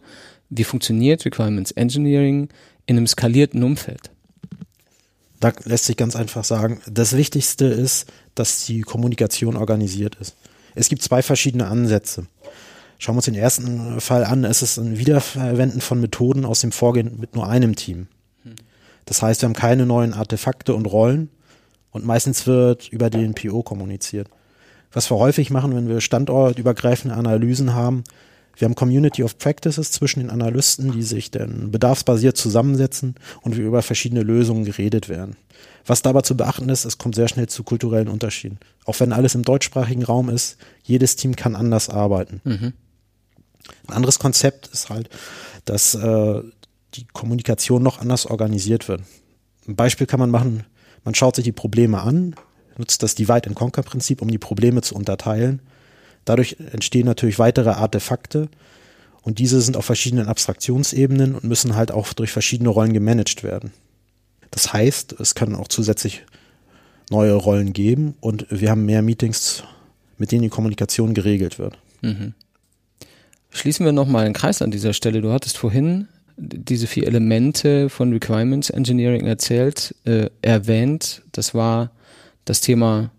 wie 0.52 0.64
funktioniert 0.64 1.26
Requirements 1.26 1.72
Engineering 1.72 2.50
in 2.86 2.98
einem 2.98 3.08
skalierten 3.08 3.64
Umfeld? 3.64 4.12
Da 5.40 5.54
lässt 5.64 5.86
sich 5.86 5.96
ganz 5.98 6.16
einfach 6.16 6.44
sagen, 6.44 6.82
das 6.90 7.16
Wichtigste 7.16 7.66
ist, 7.66 8.08
dass 8.36 8.66
die 8.66 8.82
Kommunikation 8.82 9.56
organisiert 9.56 10.16
ist. 10.16 10.36
Es 10.76 10.90
gibt 10.90 11.02
zwei 11.02 11.22
verschiedene 11.22 11.68
Ansätze. 11.68 12.28
Schauen 12.98 13.16
wir 13.16 13.20
uns 13.20 13.26
den 13.26 13.36
ersten 13.36 14.02
Fall 14.02 14.26
an. 14.26 14.44
Es 14.44 14.62
ist 14.62 14.78
ein 14.78 15.00
Wiederverwenden 15.00 15.80
von 15.80 16.02
Methoden 16.02 16.44
aus 16.44 16.62
dem 16.62 16.74
Vorgehen 16.74 17.18
mit 17.20 17.36
nur 17.36 17.48
einem 17.48 17.76
Team. 17.76 18.08
Das 19.06 19.22
heißt, 19.22 19.42
wir 19.42 19.48
haben 19.48 19.56
keine 19.56 19.86
neuen 19.86 20.14
Artefakte 20.14 20.76
und 20.76 20.86
Rollen 20.86 21.30
und 21.92 22.06
meistens 22.06 22.46
wird 22.46 22.90
über 22.90 23.10
den 23.10 23.34
PO 23.34 23.64
kommuniziert. 23.64 24.30
Was 24.92 25.10
wir 25.10 25.18
häufig 25.18 25.50
machen, 25.50 25.76
wenn 25.76 25.88
wir 25.88 26.02
standortübergreifende 26.02 27.16
Analysen 27.16 27.74
haben, 27.74 28.04
wir 28.56 28.66
haben 28.66 28.76
Community 28.76 29.24
of 29.24 29.38
Practices 29.38 29.92
zwischen 29.92 30.20
den 30.20 30.30
Analysten, 30.30 30.92
die 30.92 31.04
sich 31.04 31.32
dann 31.32 31.72
bedarfsbasiert 31.72 32.36
zusammensetzen 32.36 33.16
und 33.42 33.56
wir 33.56 33.66
über 33.66 33.82
verschiedene 33.82 34.22
Lösungen 34.22 34.66
geredet 34.66 35.08
werden. 35.08 35.38
Was 35.86 36.02
dabei 36.02 36.22
zu 36.22 36.36
beachten 36.36 36.70
ist, 36.70 36.86
es 36.86 36.98
kommt 36.98 37.16
sehr 37.16 37.28
schnell 37.30 37.48
zu 37.48 37.64
kulturellen 37.64 38.10
Unterschieden. 38.10 38.60
Auch 38.86 39.00
wenn 39.00 39.14
alles 39.14 39.34
im 39.36 39.44
deutschsprachigen 39.44 40.04
Raum 40.04 40.30
ist, 40.30 40.58
jedes 40.84 41.16
Team 41.16 41.36
kann 41.36 41.56
anders 41.56 41.90
arbeiten. 41.90 42.42
Mhm. 42.44 42.74
Ein 43.88 43.94
anderes 43.94 44.20
Konzept 44.20 44.68
ist 44.68 44.90
halt, 44.90 45.10
dass 45.66 45.96
äh, 45.96 46.42
die 46.96 47.06
Kommunikation 47.14 47.84
noch 47.84 48.00
anders 48.00 48.26
organisiert 48.26 48.88
wird. 48.88 49.02
Ein 49.68 49.76
Beispiel 49.76 50.08
kann 50.08 50.20
man 50.20 50.32
machen, 50.32 50.66
man 51.04 51.16
schaut 51.16 51.36
sich 51.36 51.46
die 51.46 51.52
Probleme 51.52 52.02
an, 52.02 52.36
nutzt 52.78 53.04
das 53.04 53.16
Divide-and-Conquer-Prinzip, 53.16 54.22
um 54.22 54.30
die 54.30 54.38
Probleme 54.38 54.82
zu 54.82 54.96
unterteilen. 54.96 55.62
Dadurch 56.30 56.58
entstehen 56.74 57.08
natürlich 57.08 57.40
weitere 57.40 57.72
Artefakte 57.72 58.50
und 59.24 59.40
diese 59.40 59.62
sind 59.62 59.76
auf 59.76 59.86
verschiedenen 59.86 60.28
Abstraktionsebenen 60.28 61.34
und 61.34 61.44
müssen 61.44 61.76
halt 61.76 61.92
auch 61.92 62.14
durch 62.14 62.32
verschiedene 62.32 62.70
Rollen 62.70 62.94
gemanagt 62.94 63.44
werden. 63.44 63.74
Das 64.52 64.72
heißt, 64.72 65.20
es 65.20 65.34
können 65.34 65.56
auch 65.56 65.70
zusätzlich 65.70 66.24
neue 67.10 67.34
Rollen 67.34 67.74
geben 67.74 68.14
und 68.22 68.46
wir 68.52 68.70
haben 68.70 68.86
mehr 68.86 69.02
Meetings, 69.02 69.64
mit 70.20 70.32
denen 70.32 70.44
die 70.44 70.50
Kommunikation 70.50 71.16
geregelt 71.16 71.58
wird. 71.58 71.80
Mhm. 72.04 72.36
Schließen 73.50 73.84
wir 73.84 73.92
nochmal 73.92 74.26
einen 74.26 74.36
Kreis 74.36 74.62
an 74.62 74.70
dieser 74.70 74.94
Stelle. 74.94 75.22
Du 75.22 75.32
hattest 75.32 75.58
vorhin 75.58 76.10
diese 76.38 76.86
vier 76.86 77.08
Elemente 77.08 77.90
von 77.90 78.14
Requirements 78.14 78.70
Engineering 78.70 79.26
erzählt, 79.26 79.96
äh, 80.06 80.30
erwähnt. 80.44 81.24
Das 81.32 81.56
war 81.56 81.90
das 82.46 82.62
Thema 82.62 83.10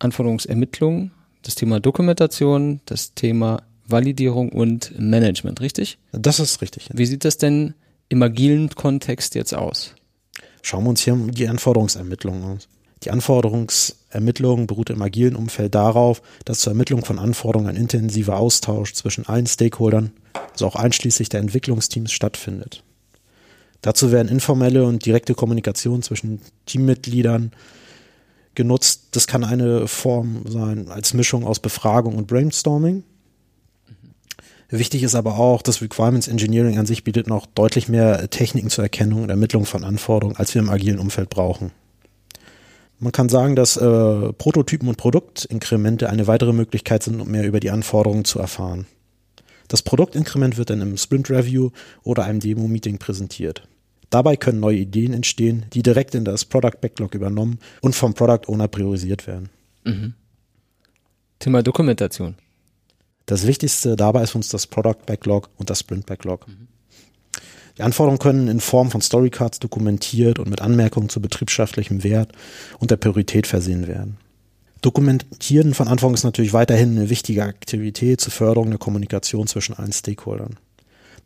Anforderungsermittlung, 0.00 1.12
das 1.46 1.54
Thema 1.54 1.80
Dokumentation, 1.80 2.80
das 2.86 3.14
Thema 3.14 3.62
Validierung 3.86 4.50
und 4.50 4.98
Management, 4.98 5.60
richtig? 5.60 5.98
Das 6.12 6.40
ist 6.40 6.60
richtig. 6.60 6.88
Wie 6.92 7.06
sieht 7.06 7.24
das 7.24 7.38
denn 7.38 7.74
im 8.08 8.22
agilen 8.22 8.70
Kontext 8.70 9.34
jetzt 9.34 9.54
aus? 9.54 9.94
Schauen 10.62 10.84
wir 10.84 10.90
uns 10.90 11.02
hier 11.02 11.14
die 11.14 11.48
Anforderungsermittlung 11.48 12.44
an. 12.44 12.58
Die 13.04 13.10
Anforderungsermittlung 13.10 14.66
beruht 14.66 14.90
im 14.90 15.02
agilen 15.02 15.36
Umfeld 15.36 15.74
darauf, 15.74 16.22
dass 16.44 16.60
zur 16.60 16.72
Ermittlung 16.72 17.04
von 17.04 17.18
Anforderungen 17.18 17.70
ein 17.70 17.76
intensiver 17.76 18.38
Austausch 18.38 18.94
zwischen 18.94 19.26
allen 19.26 19.46
Stakeholdern, 19.46 20.12
also 20.52 20.66
auch 20.66 20.76
einschließlich 20.76 21.28
der 21.28 21.40
Entwicklungsteams, 21.40 22.10
stattfindet. 22.10 22.82
Dazu 23.82 24.10
werden 24.10 24.28
informelle 24.28 24.84
und 24.84 25.06
direkte 25.06 25.34
Kommunikation 25.34 26.02
zwischen 26.02 26.40
Teammitgliedern, 26.64 27.52
genutzt. 28.56 29.08
Das 29.12 29.26
kann 29.26 29.44
eine 29.44 29.86
Form 29.86 30.42
sein 30.48 30.88
als 30.88 31.14
Mischung 31.14 31.46
aus 31.46 31.60
Befragung 31.60 32.16
und 32.16 32.26
Brainstorming. 32.26 33.04
Wichtig 34.68 35.04
ist 35.04 35.14
aber 35.14 35.38
auch, 35.38 35.62
dass 35.62 35.80
Requirements 35.80 36.26
Engineering 36.26 36.78
an 36.78 36.86
sich 36.86 37.04
bietet 37.04 37.28
noch 37.28 37.46
deutlich 37.46 37.88
mehr 37.88 38.28
Techniken 38.30 38.68
zur 38.68 38.82
Erkennung 38.82 39.22
und 39.22 39.30
Ermittlung 39.30 39.64
von 39.64 39.84
Anforderungen, 39.84 40.36
als 40.36 40.54
wir 40.54 40.60
im 40.60 40.70
agilen 40.70 40.98
Umfeld 40.98 41.30
brauchen. 41.30 41.70
Man 42.98 43.12
kann 43.12 43.28
sagen, 43.28 43.54
dass 43.54 43.76
äh, 43.76 44.32
Prototypen 44.32 44.88
und 44.88 44.96
Produktinkremente 44.96 46.08
eine 46.08 46.26
weitere 46.26 46.52
Möglichkeit 46.52 47.02
sind, 47.02 47.20
um 47.20 47.30
mehr 47.30 47.46
über 47.46 47.60
die 47.60 47.70
Anforderungen 47.70 48.24
zu 48.24 48.38
erfahren. 48.38 48.86
Das 49.68 49.82
Produktinkrement 49.82 50.56
wird 50.56 50.70
dann 50.70 50.80
im 50.80 50.96
Sprint 50.96 51.30
Review 51.30 51.70
oder 52.02 52.24
einem 52.24 52.40
Demo-Meeting 52.40 52.98
präsentiert. 52.98 53.68
Dabei 54.10 54.36
können 54.36 54.60
neue 54.60 54.78
Ideen 54.78 55.12
entstehen, 55.12 55.66
die 55.72 55.82
direkt 55.82 56.14
in 56.14 56.24
das 56.24 56.44
Product 56.44 56.80
Backlog 56.80 57.14
übernommen 57.14 57.58
und 57.80 57.94
vom 57.94 58.14
Product 58.14 58.48
Owner 58.48 58.68
priorisiert 58.68 59.26
werden. 59.26 59.48
Mhm. 59.84 60.14
Thema 61.38 61.62
Dokumentation. 61.62 62.36
Das 63.26 63.46
Wichtigste 63.46 63.96
dabei 63.96 64.22
ist 64.22 64.34
uns 64.34 64.48
das 64.48 64.66
Product 64.66 65.04
Backlog 65.04 65.50
und 65.56 65.70
das 65.70 65.80
Sprint 65.80 66.06
Backlog. 66.06 66.46
Mhm. 66.46 66.68
Die 67.76 67.82
Anforderungen 67.82 68.18
können 68.18 68.48
in 68.48 68.60
Form 68.60 68.90
von 68.90 69.02
Storycards 69.02 69.58
dokumentiert 69.58 70.38
und 70.38 70.48
mit 70.48 70.62
Anmerkungen 70.62 71.08
zu 71.08 71.20
betriebschaftlichem 71.20 72.04
Wert 72.04 72.32
und 72.78 72.90
der 72.90 72.96
Priorität 72.96 73.46
versehen 73.46 73.86
werden. 73.86 74.16
Dokumentieren 74.80 75.74
von 75.74 75.88
Anforderungen 75.88 76.14
ist 76.14 76.24
natürlich 76.24 76.52
weiterhin 76.52 76.96
eine 76.96 77.10
wichtige 77.10 77.42
Aktivität 77.44 78.20
zur 78.20 78.32
Förderung 78.32 78.70
der 78.70 78.78
Kommunikation 78.78 79.46
zwischen 79.46 79.74
allen 79.74 79.92
Stakeholdern. 79.92 80.56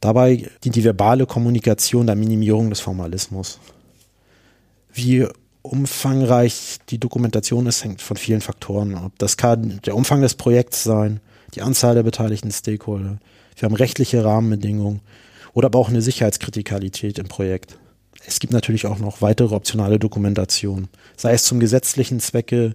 Dabei 0.00 0.48
dient 0.64 0.76
die 0.76 0.84
verbale 0.84 1.26
Kommunikation 1.26 2.06
der 2.06 2.16
Minimierung 2.16 2.70
des 2.70 2.80
Formalismus. 2.80 3.58
Wie 4.92 5.26
umfangreich 5.62 6.78
die 6.88 6.98
Dokumentation 6.98 7.66
ist, 7.66 7.84
hängt 7.84 8.00
von 8.00 8.16
vielen 8.16 8.40
Faktoren 8.40 8.94
ab. 8.94 9.12
Das 9.18 9.36
kann 9.36 9.80
der 9.84 9.94
Umfang 9.94 10.22
des 10.22 10.34
Projekts 10.34 10.82
sein, 10.82 11.20
die 11.54 11.62
Anzahl 11.62 11.94
der 11.94 12.02
beteiligten 12.02 12.50
Stakeholder. 12.50 13.18
Wir 13.56 13.66
haben 13.66 13.76
rechtliche 13.76 14.24
Rahmenbedingungen 14.24 15.00
oder 15.52 15.66
aber 15.66 15.78
auch 15.78 15.90
eine 15.90 16.02
Sicherheitskritikalität 16.02 17.18
im 17.18 17.28
Projekt. 17.28 17.78
Es 18.26 18.40
gibt 18.40 18.52
natürlich 18.52 18.86
auch 18.86 18.98
noch 18.98 19.22
weitere 19.22 19.54
optionale 19.54 19.98
Dokumentation, 19.98 20.88
sei 21.16 21.32
es 21.32 21.44
zum 21.44 21.60
gesetzlichen 21.60 22.20
Zwecke 22.20 22.74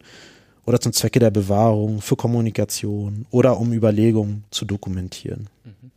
oder 0.66 0.80
zum 0.80 0.94
Zwecke 0.94 1.20
der 1.20 1.32
Bewahrung, 1.32 2.02
für 2.02 2.16
Kommunikation 2.16 3.26
oder 3.32 3.60
um 3.60 3.72
Überlegungen 3.72 4.44
zu 4.52 4.66
dokumentieren. 4.66 5.50
Mhm. 5.64 5.92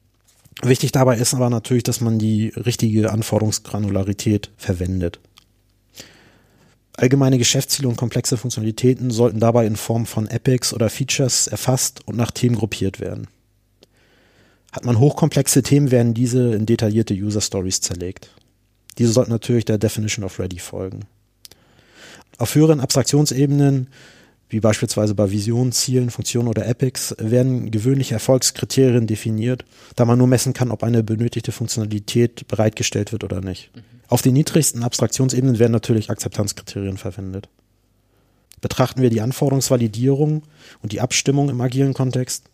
Wichtig 0.62 0.92
dabei 0.92 1.16
ist 1.16 1.34
aber 1.34 1.50
natürlich, 1.50 1.84
dass 1.84 2.00
man 2.00 2.18
die 2.18 2.48
richtige 2.48 3.12
Anforderungsgranularität 3.12 4.50
verwendet. 4.56 5.20
Allgemeine 6.96 7.38
Geschäftsziele 7.38 7.88
und 7.88 7.96
komplexe 7.96 8.36
Funktionalitäten 8.36 9.10
sollten 9.12 9.38
dabei 9.38 9.66
in 9.66 9.76
Form 9.76 10.04
von 10.04 10.26
Epics 10.26 10.74
oder 10.74 10.90
Features 10.90 11.46
erfasst 11.46 12.00
und 12.08 12.16
nach 12.16 12.32
Themen 12.32 12.56
gruppiert 12.56 12.98
werden. 12.98 13.28
Hat 14.72 14.84
man 14.84 14.98
hochkomplexe 14.98 15.62
Themen, 15.62 15.92
werden 15.92 16.12
diese 16.12 16.54
in 16.54 16.66
detaillierte 16.66 17.14
User 17.14 17.40
Stories 17.40 17.80
zerlegt. 17.80 18.34
Diese 18.98 19.12
sollten 19.12 19.30
natürlich 19.30 19.64
der 19.64 19.78
Definition 19.78 20.24
of 20.24 20.40
Ready 20.40 20.58
folgen. 20.58 21.06
Auf 22.36 22.56
höheren 22.56 22.80
Abstraktionsebenen, 22.80 23.88
wie 24.48 24.60
beispielsweise 24.60 25.14
bei 25.14 25.30
Visionen, 25.30 25.72
Zielen, 25.72 26.10
Funktionen 26.10 26.48
oder 26.48 26.66
Epics, 26.66 27.14
werden 27.18 27.70
gewöhnliche 27.70 28.14
Erfolgskriterien 28.14 29.06
definiert, 29.06 29.64
da 29.96 30.04
man 30.04 30.18
nur 30.18 30.26
messen 30.26 30.54
kann, 30.54 30.70
ob 30.70 30.82
eine 30.82 31.02
benötigte 31.02 31.52
Funktionalität 31.52 32.48
bereitgestellt 32.48 33.12
wird 33.12 33.24
oder 33.24 33.40
nicht. 33.40 33.70
Mhm. 33.74 33.80
Auf 34.08 34.22
den 34.22 34.32
niedrigsten 34.32 34.82
Abstraktionsebenen 34.82 35.58
werden 35.58 35.72
natürlich 35.72 36.10
Akzeptanzkriterien 36.10 36.96
verwendet. 36.96 37.48
Betrachten 38.60 39.02
wir 39.02 39.10
die 39.10 39.20
Anforderungsvalidierung 39.20 40.42
und 40.82 40.92
die 40.92 41.00
Abstimmung 41.00 41.50
im 41.50 41.60
agilen 41.60 41.94
Kontext. 41.94 42.44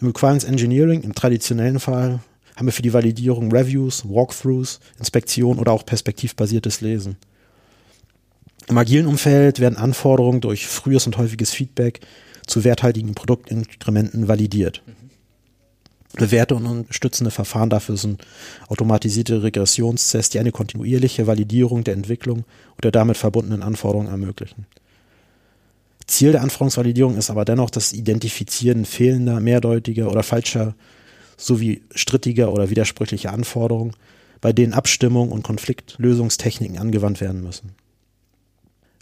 Im 0.00 0.08
Requirements 0.08 0.44
Engineering, 0.44 1.02
im 1.02 1.14
traditionellen 1.14 1.78
Fall, 1.78 2.20
haben 2.56 2.66
wir 2.66 2.72
für 2.72 2.82
die 2.82 2.92
Validierung 2.92 3.52
Reviews, 3.52 4.04
Walkthroughs, 4.08 4.80
Inspektion 4.98 5.58
oder 5.58 5.72
auch 5.72 5.86
perspektivbasiertes 5.86 6.80
Lesen. 6.80 7.16
Im 8.68 8.78
agilen 8.78 9.06
Umfeld 9.06 9.60
werden 9.60 9.76
Anforderungen 9.76 10.40
durch 10.40 10.66
frühes 10.66 11.06
und 11.06 11.18
häufiges 11.18 11.50
Feedback 11.50 12.00
zu 12.46 12.64
werthaltigen 12.64 13.14
Produktinkrementen 13.14 14.28
validiert. 14.28 14.82
Mhm. 14.86 15.02
Bewährte 16.14 16.54
und 16.54 16.66
unterstützende 16.66 17.30
Verfahren 17.30 17.70
dafür 17.70 17.96
sind 17.96 18.24
automatisierte 18.68 19.42
Regressionstests, 19.42 20.30
die 20.30 20.38
eine 20.38 20.52
kontinuierliche 20.52 21.26
Validierung 21.26 21.84
der 21.84 21.94
Entwicklung 21.94 22.38
und 22.38 22.84
der 22.84 22.90
damit 22.90 23.16
verbundenen 23.16 23.62
Anforderungen 23.62 24.08
ermöglichen. 24.08 24.66
Ziel 26.06 26.32
der 26.32 26.42
Anforderungsvalidierung 26.42 27.16
ist 27.16 27.30
aber 27.30 27.46
dennoch 27.46 27.70
das 27.70 27.94
Identifizieren 27.94 28.84
fehlender, 28.84 29.40
mehrdeutiger 29.40 30.10
oder 30.10 30.22
falscher 30.22 30.74
sowie 31.38 31.82
strittiger 31.94 32.52
oder 32.52 32.68
widersprüchlicher 32.68 33.32
Anforderungen, 33.32 33.94
bei 34.42 34.52
denen 34.52 34.74
Abstimmung 34.74 35.32
und 35.32 35.42
Konfliktlösungstechniken 35.44 36.76
angewandt 36.76 37.22
werden 37.22 37.42
müssen. 37.42 37.74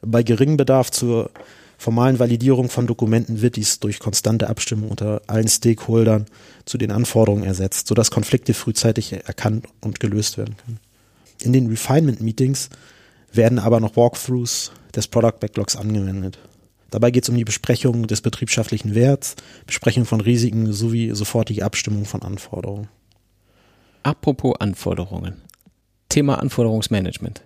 Bei 0.03 0.23
geringem 0.23 0.57
Bedarf 0.57 0.91
zur 0.91 1.31
formalen 1.79 2.19
Validierung 2.19 2.69
von 2.69 2.87
Dokumenten 2.87 3.41
wird 3.41 3.57
dies 3.57 3.81
durch 3.81 3.99
konstante 3.99 4.49
Abstimmung 4.49 4.91
unter 4.91 5.23
allen 5.27 5.49
Stakeholdern 5.49 6.27
zu 6.67 6.77
den 6.77 6.91
Anforderungen 6.91 7.45
ersetzt, 7.45 7.87
sodass 7.87 8.11
Konflikte 8.11 8.53
frühzeitig 8.53 9.13
erkannt 9.13 9.67
und 9.81 9.99
gelöst 9.99 10.37
werden 10.37 10.57
können. 10.59 10.79
In 11.43 11.55
den 11.55 11.69
Refinement 11.69 12.21
Meetings 12.21 12.69
werden 13.33 13.59
aber 13.59 13.81
noch 13.81 13.97
Walkthroughs 13.97 14.73
des 14.95 15.09
Product 15.09 15.41
Backlogs 15.41 15.77
angewendet. 15.77 16.39
Dabei 16.91 17.11
geht 17.11 17.23
es 17.23 17.29
um 17.29 17.37
die 17.37 17.45
Besprechung 17.45 18.07
des 18.07 18.21
betriebschaftlichen 18.21 18.95
Werts, 18.95 19.37
Besprechung 19.67 20.05
von 20.05 20.21
Risiken 20.21 20.73
sowie 20.73 21.15
sofortige 21.15 21.65
Abstimmung 21.65 22.05
von 22.05 22.23
Anforderungen. 22.23 22.89
Apropos 24.03 24.57
Anforderungen. 24.59 25.41
Thema 26.09 26.41
Anforderungsmanagement. 26.41 27.43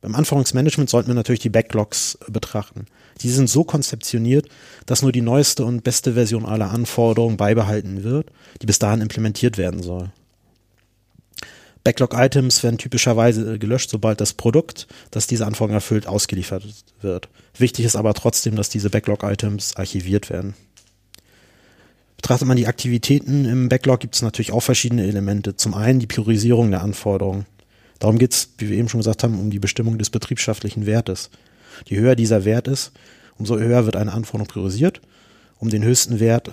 Beim 0.00 0.14
Anforderungsmanagement 0.14 0.88
sollten 0.88 1.08
wir 1.08 1.14
natürlich 1.14 1.40
die 1.40 1.50
Backlogs 1.50 2.18
betrachten. 2.28 2.86
Die 3.20 3.28
sind 3.28 3.50
so 3.50 3.64
konzeptioniert, 3.64 4.48
dass 4.86 5.02
nur 5.02 5.12
die 5.12 5.20
neueste 5.20 5.64
und 5.64 5.84
beste 5.84 6.14
Version 6.14 6.46
aller 6.46 6.70
Anforderungen 6.70 7.36
beibehalten 7.36 8.02
wird, 8.02 8.30
die 8.62 8.66
bis 8.66 8.78
dahin 8.78 9.02
implementiert 9.02 9.58
werden 9.58 9.82
soll. 9.82 10.10
Backlog-Items 11.84 12.62
werden 12.62 12.78
typischerweise 12.78 13.58
gelöscht, 13.58 13.90
sobald 13.90 14.20
das 14.20 14.34
Produkt, 14.34 14.86
das 15.10 15.26
diese 15.26 15.46
Anforderungen 15.46 15.76
erfüllt, 15.76 16.06
ausgeliefert 16.06 16.64
wird. 17.00 17.28
Wichtig 17.56 17.84
ist 17.84 17.96
aber 17.96 18.14
trotzdem, 18.14 18.56
dass 18.56 18.68
diese 18.68 18.90
Backlog-Items 18.90 19.76
archiviert 19.76 20.30
werden. 20.30 20.54
Betrachtet 22.16 22.48
man 22.48 22.58
die 22.58 22.66
Aktivitäten 22.66 23.46
im 23.46 23.70
Backlog, 23.70 24.00
gibt 24.00 24.14
es 24.14 24.20
natürlich 24.20 24.52
auch 24.52 24.60
verschiedene 24.60 25.06
Elemente. 25.06 25.56
Zum 25.56 25.72
einen 25.72 26.00
die 26.00 26.06
Priorisierung 26.06 26.70
der 26.70 26.82
Anforderungen. 26.82 27.46
Darum 28.00 28.18
geht 28.18 28.32
es, 28.32 28.48
wie 28.58 28.68
wir 28.68 28.78
eben 28.78 28.88
schon 28.88 29.00
gesagt 29.00 29.22
haben, 29.22 29.38
um 29.38 29.50
die 29.50 29.60
Bestimmung 29.60 29.98
des 29.98 30.10
betriebschaftlichen 30.10 30.86
Wertes. 30.86 31.30
Je 31.86 31.98
höher 31.98 32.16
dieser 32.16 32.44
Wert 32.44 32.66
ist, 32.66 32.92
umso 33.38 33.58
höher 33.58 33.84
wird 33.84 33.94
eine 33.94 34.12
Anforderung 34.12 34.48
priorisiert, 34.48 35.00
um 35.58 35.68
den 35.68 35.84
höchsten 35.84 36.18
Wert 36.18 36.50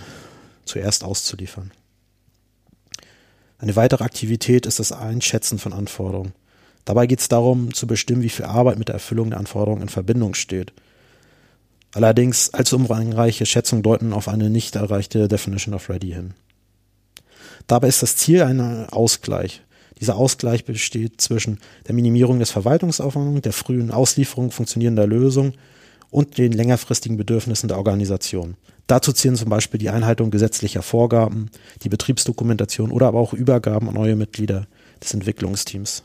zuerst 0.65 1.03
auszuliefern. 1.03 1.71
Eine 3.59 3.75
weitere 3.75 4.03
Aktivität 4.03 4.65
ist 4.65 4.79
das 4.79 4.91
Einschätzen 4.91 5.57
von 5.57 5.73
Anforderungen. 5.73 6.33
Dabei 6.85 7.07
geht 7.07 7.21
es 7.21 7.27
darum, 7.27 7.73
zu 7.73 7.87
bestimmen, 7.87 8.21
wie 8.21 8.29
viel 8.29 8.45
Arbeit 8.45 8.77
mit 8.77 8.89
der 8.89 8.95
Erfüllung 8.95 9.29
der 9.29 9.39
Anforderungen 9.39 9.81
in 9.81 9.89
Verbindung 9.89 10.35
steht. 10.35 10.73
Allerdings 11.93 12.53
allzu 12.53 12.75
umfangreiche 12.75 13.45
Schätzungen 13.45 13.83
deuten 13.83 14.13
auf 14.13 14.27
eine 14.27 14.49
nicht 14.49 14.75
erreichte 14.75 15.27
Definition 15.27 15.73
of 15.73 15.89
Ready 15.89 16.11
hin. 16.11 16.33
Dabei 17.65 17.87
ist 17.87 18.03
das 18.03 18.17
Ziel 18.17 18.43
ein 18.43 18.87
Ausgleich. 18.89 19.61
Dieser 19.99 20.15
Ausgleich 20.15 20.65
besteht 20.65 21.21
zwischen 21.21 21.59
der 21.87 21.95
Minimierung 21.95 22.39
des 22.39 22.51
Verwaltungsaufwands, 22.51 23.41
der 23.41 23.53
frühen 23.53 23.91
Auslieferung 23.91 24.51
funktionierender 24.51 25.07
Lösungen 25.07 25.53
und 26.09 26.37
den 26.37 26.51
längerfristigen 26.51 27.17
Bedürfnissen 27.17 27.67
der 27.67 27.77
Organisation. 27.77 28.55
Dazu 28.87 29.11
zählen 29.11 29.35
zum 29.35 29.49
Beispiel 29.49 29.79
die 29.79 29.89
Einhaltung 29.89 30.31
gesetzlicher 30.31 30.81
Vorgaben, 30.81 31.49
die 31.83 31.89
Betriebsdokumentation 31.89 32.91
oder 32.91 33.07
aber 33.07 33.19
auch 33.19 33.33
Übergaben 33.33 33.89
an 33.89 33.95
neue 33.95 34.15
Mitglieder 34.15 34.67
des 35.03 35.13
Entwicklungsteams. 35.13 36.03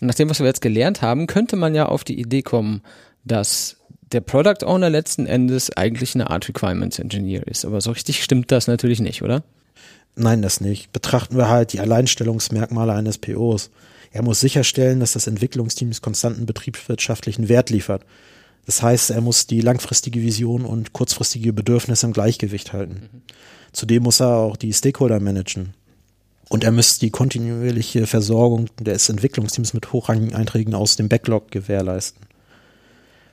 Nach 0.00 0.14
dem, 0.14 0.30
was 0.30 0.40
wir 0.40 0.46
jetzt 0.46 0.62
gelernt 0.62 1.02
haben, 1.02 1.26
könnte 1.26 1.56
man 1.56 1.74
ja 1.74 1.86
auf 1.86 2.04
die 2.04 2.18
Idee 2.18 2.42
kommen, 2.42 2.80
dass 3.24 3.76
der 4.12 4.20
Product 4.20 4.64
Owner 4.64 4.90
letzten 4.90 5.26
Endes 5.26 5.70
eigentlich 5.76 6.14
eine 6.14 6.30
Art 6.30 6.48
Requirements 6.48 6.98
Engineer 6.98 7.46
ist. 7.46 7.64
Aber 7.64 7.80
so 7.80 7.92
richtig 7.92 8.22
stimmt 8.22 8.50
das 8.50 8.66
natürlich 8.66 9.00
nicht, 9.00 9.22
oder? 9.22 9.42
Nein, 10.14 10.42
das 10.42 10.60
nicht. 10.60 10.92
Betrachten 10.92 11.36
wir 11.36 11.48
halt 11.48 11.72
die 11.72 11.80
Alleinstellungsmerkmale 11.80 12.92
eines 12.92 13.18
POs. 13.18 13.70
Er 14.10 14.22
muss 14.22 14.40
sicherstellen, 14.40 15.00
dass 15.00 15.12
das 15.12 15.26
Entwicklungsteam 15.26 15.90
konstanten 16.02 16.44
betriebswirtschaftlichen 16.44 17.48
Wert 17.48 17.70
liefert. 17.70 18.04
Das 18.66 18.82
heißt, 18.82 19.10
er 19.10 19.20
muss 19.20 19.46
die 19.46 19.60
langfristige 19.60 20.20
Vision 20.20 20.64
und 20.64 20.92
kurzfristige 20.92 21.52
Bedürfnisse 21.52 22.06
im 22.06 22.12
Gleichgewicht 22.12 22.72
halten. 22.72 23.08
Mhm. 23.12 23.22
Zudem 23.72 24.02
muss 24.02 24.20
er 24.20 24.36
auch 24.36 24.56
die 24.56 24.72
Stakeholder 24.72 25.18
managen. 25.18 25.74
Und 26.48 26.64
er 26.64 26.72
müsste 26.72 27.00
die 27.00 27.10
kontinuierliche 27.10 28.06
Versorgung 28.06 28.68
des 28.78 29.08
Entwicklungsteams 29.08 29.72
mit 29.72 29.92
hochrangigen 29.92 30.34
Einträgen 30.34 30.74
aus 30.74 30.96
dem 30.96 31.08
Backlog 31.08 31.50
gewährleisten. 31.50 32.26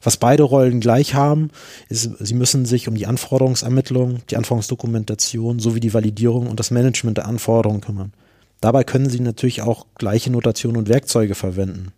Was 0.01 0.17
beide 0.17 0.43
Rollen 0.43 0.79
gleich 0.79 1.13
haben, 1.13 1.49
ist, 1.89 2.09
sie 2.19 2.33
müssen 2.33 2.65
sich 2.65 2.87
um 2.87 2.95
die 2.95 3.05
Anforderungsermittlung, 3.05 4.19
die 4.29 4.37
Anforderungsdokumentation 4.37 5.59
sowie 5.59 5.79
die 5.79 5.93
Validierung 5.93 6.47
und 6.47 6.59
das 6.59 6.71
Management 6.71 7.17
der 7.17 7.27
Anforderungen 7.27 7.81
kümmern. 7.81 8.13
Dabei 8.61 8.83
können 8.83 9.09
sie 9.09 9.19
natürlich 9.19 9.61
auch 9.61 9.85
gleiche 9.95 10.31
Notationen 10.31 10.77
und 10.77 10.89
Werkzeuge 10.89 11.35
verwenden. 11.35 11.91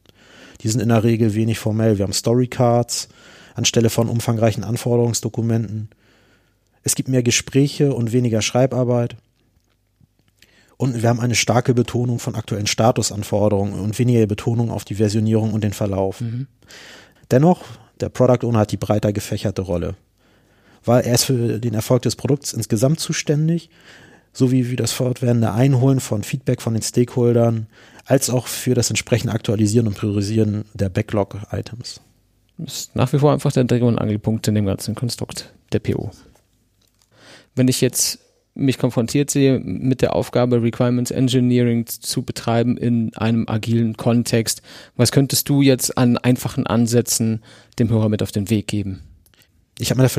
Die 0.61 0.67
sind 0.67 0.79
in 0.79 0.89
der 0.89 1.03
Regel 1.03 1.33
wenig 1.33 1.59
formell. 1.59 1.97
Wir 1.97 2.03
haben 2.03 2.13
Storycards 2.13 3.09
anstelle 3.55 3.89
von 3.89 4.09
umfangreichen 4.09 4.63
Anforderungsdokumenten. 4.63 5.89
Es 6.83 6.95
gibt 6.95 7.09
mehr 7.09 7.23
Gespräche 7.23 7.93
und 7.93 8.11
weniger 8.11 8.41
Schreibarbeit. 8.41 9.15
Und 10.77 11.01
wir 11.01 11.09
haben 11.09 11.19
eine 11.19 11.35
starke 11.35 11.75
Betonung 11.75 12.17
von 12.17 12.35
aktuellen 12.35 12.65
Statusanforderungen 12.65 13.79
und 13.79 13.99
weniger 13.99 14.25
Betonung 14.25 14.71
auf 14.71 14.83
die 14.83 14.95
Versionierung 14.95 15.53
und 15.53 15.63
den 15.63 15.73
Verlauf. 15.73 16.21
Mhm. 16.21 16.47
Dennoch 17.29 17.63
der 18.01 18.09
Product 18.09 18.45
Owner 18.45 18.59
hat 18.59 18.71
die 18.71 18.77
breiter 18.77 19.13
gefächerte 19.13 19.61
Rolle, 19.61 19.95
weil 20.83 21.03
er 21.03 21.15
ist 21.15 21.25
für 21.25 21.59
den 21.59 21.73
Erfolg 21.73 22.01
des 22.03 22.15
Produkts 22.15 22.53
insgesamt 22.53 22.99
zuständig, 22.99 23.69
sowie 24.33 24.63
für 24.63 24.75
das 24.75 24.91
fortwährende 24.91 25.51
Einholen 25.51 25.99
von 25.99 26.23
Feedback 26.23 26.61
von 26.61 26.73
den 26.73 26.83
Stakeholdern, 26.83 27.67
als 28.05 28.29
auch 28.29 28.47
für 28.47 28.73
das 28.73 28.89
entsprechende 28.89 29.33
Aktualisieren 29.33 29.87
und 29.87 29.97
Priorisieren 29.97 30.65
der 30.73 30.89
Backlog-Items. 30.89 32.01
Ist 32.57 32.95
nach 32.95 33.11
wie 33.13 33.19
vor 33.19 33.33
einfach 33.33 33.51
der 33.51 33.63
Dreh- 33.63 33.81
und 33.81 33.97
Angelpunkt 33.97 34.47
in 34.47 34.55
dem 34.55 34.65
ganzen 34.65 34.95
Konstrukt 34.95 35.51
der 35.71 35.79
PO. 35.79 36.11
Wenn 37.55 37.67
ich 37.67 37.81
jetzt 37.81 38.19
mich 38.53 38.77
konfrontiert 38.77 39.29
sehe 39.29 39.59
mit 39.59 40.01
der 40.01 40.15
Aufgabe, 40.15 40.61
Requirements 40.61 41.11
Engineering 41.11 41.85
zu 41.87 42.23
betreiben 42.23 42.77
in 42.77 43.15
einem 43.15 43.47
agilen 43.47 43.95
Kontext. 43.95 44.61
Was 44.95 45.11
könntest 45.11 45.47
du 45.49 45.61
jetzt 45.61 45.97
an 45.97 46.17
einfachen 46.17 46.67
Ansätzen 46.67 47.41
dem 47.79 47.89
Hörer 47.89 48.09
mit 48.09 48.21
auf 48.21 48.31
den 48.31 48.49
Weg 48.49 48.67
geben? 48.67 49.01
Ich 49.79 49.89
habe 49.89 50.01
mir 50.01 50.09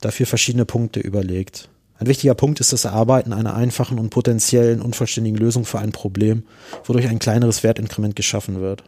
dafür 0.00 0.26
verschiedene 0.26 0.64
Punkte 0.64 1.00
überlegt. 1.00 1.68
Ein 1.98 2.06
wichtiger 2.06 2.34
Punkt 2.34 2.60
ist 2.60 2.72
das 2.72 2.84
Erarbeiten 2.84 3.32
einer 3.32 3.54
einfachen 3.54 3.98
und 3.98 4.10
potenziellen 4.10 4.80
unvollständigen 4.80 5.38
Lösung 5.38 5.64
für 5.64 5.80
ein 5.80 5.92
Problem, 5.92 6.44
wodurch 6.84 7.08
ein 7.08 7.18
kleineres 7.18 7.62
Wertinkrement 7.62 8.16
geschaffen 8.16 8.60
wird. 8.60 8.84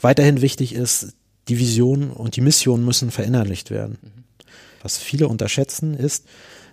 Weiterhin 0.00 0.42
wichtig 0.42 0.74
ist, 0.74 1.14
die 1.48 1.58
Vision 1.58 2.10
und 2.10 2.36
die 2.36 2.40
Mission 2.40 2.84
müssen 2.84 3.10
verinnerlicht 3.10 3.70
werden. 3.70 3.98
Was 4.82 4.98
viele 4.98 5.28
unterschätzen 5.28 5.94
ist, 5.94 6.26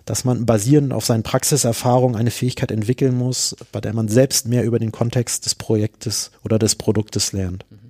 dass 0.04 0.24
man 0.24 0.46
basierend 0.46 0.92
auf 0.92 1.04
seinen 1.04 1.22
Praxiserfahrungen 1.22 2.16
eine 2.16 2.30
Fähigkeit 2.30 2.70
entwickeln 2.70 3.16
muss, 3.16 3.56
bei 3.70 3.80
der 3.80 3.94
man 3.94 4.08
selbst 4.08 4.46
mehr 4.46 4.64
über 4.64 4.78
den 4.78 4.92
Kontext 4.92 5.46
des 5.46 5.54
Projektes 5.54 6.30
oder 6.44 6.58
des 6.58 6.74
Produktes 6.74 7.32
lernt. 7.32 7.64
Mhm. 7.70 7.82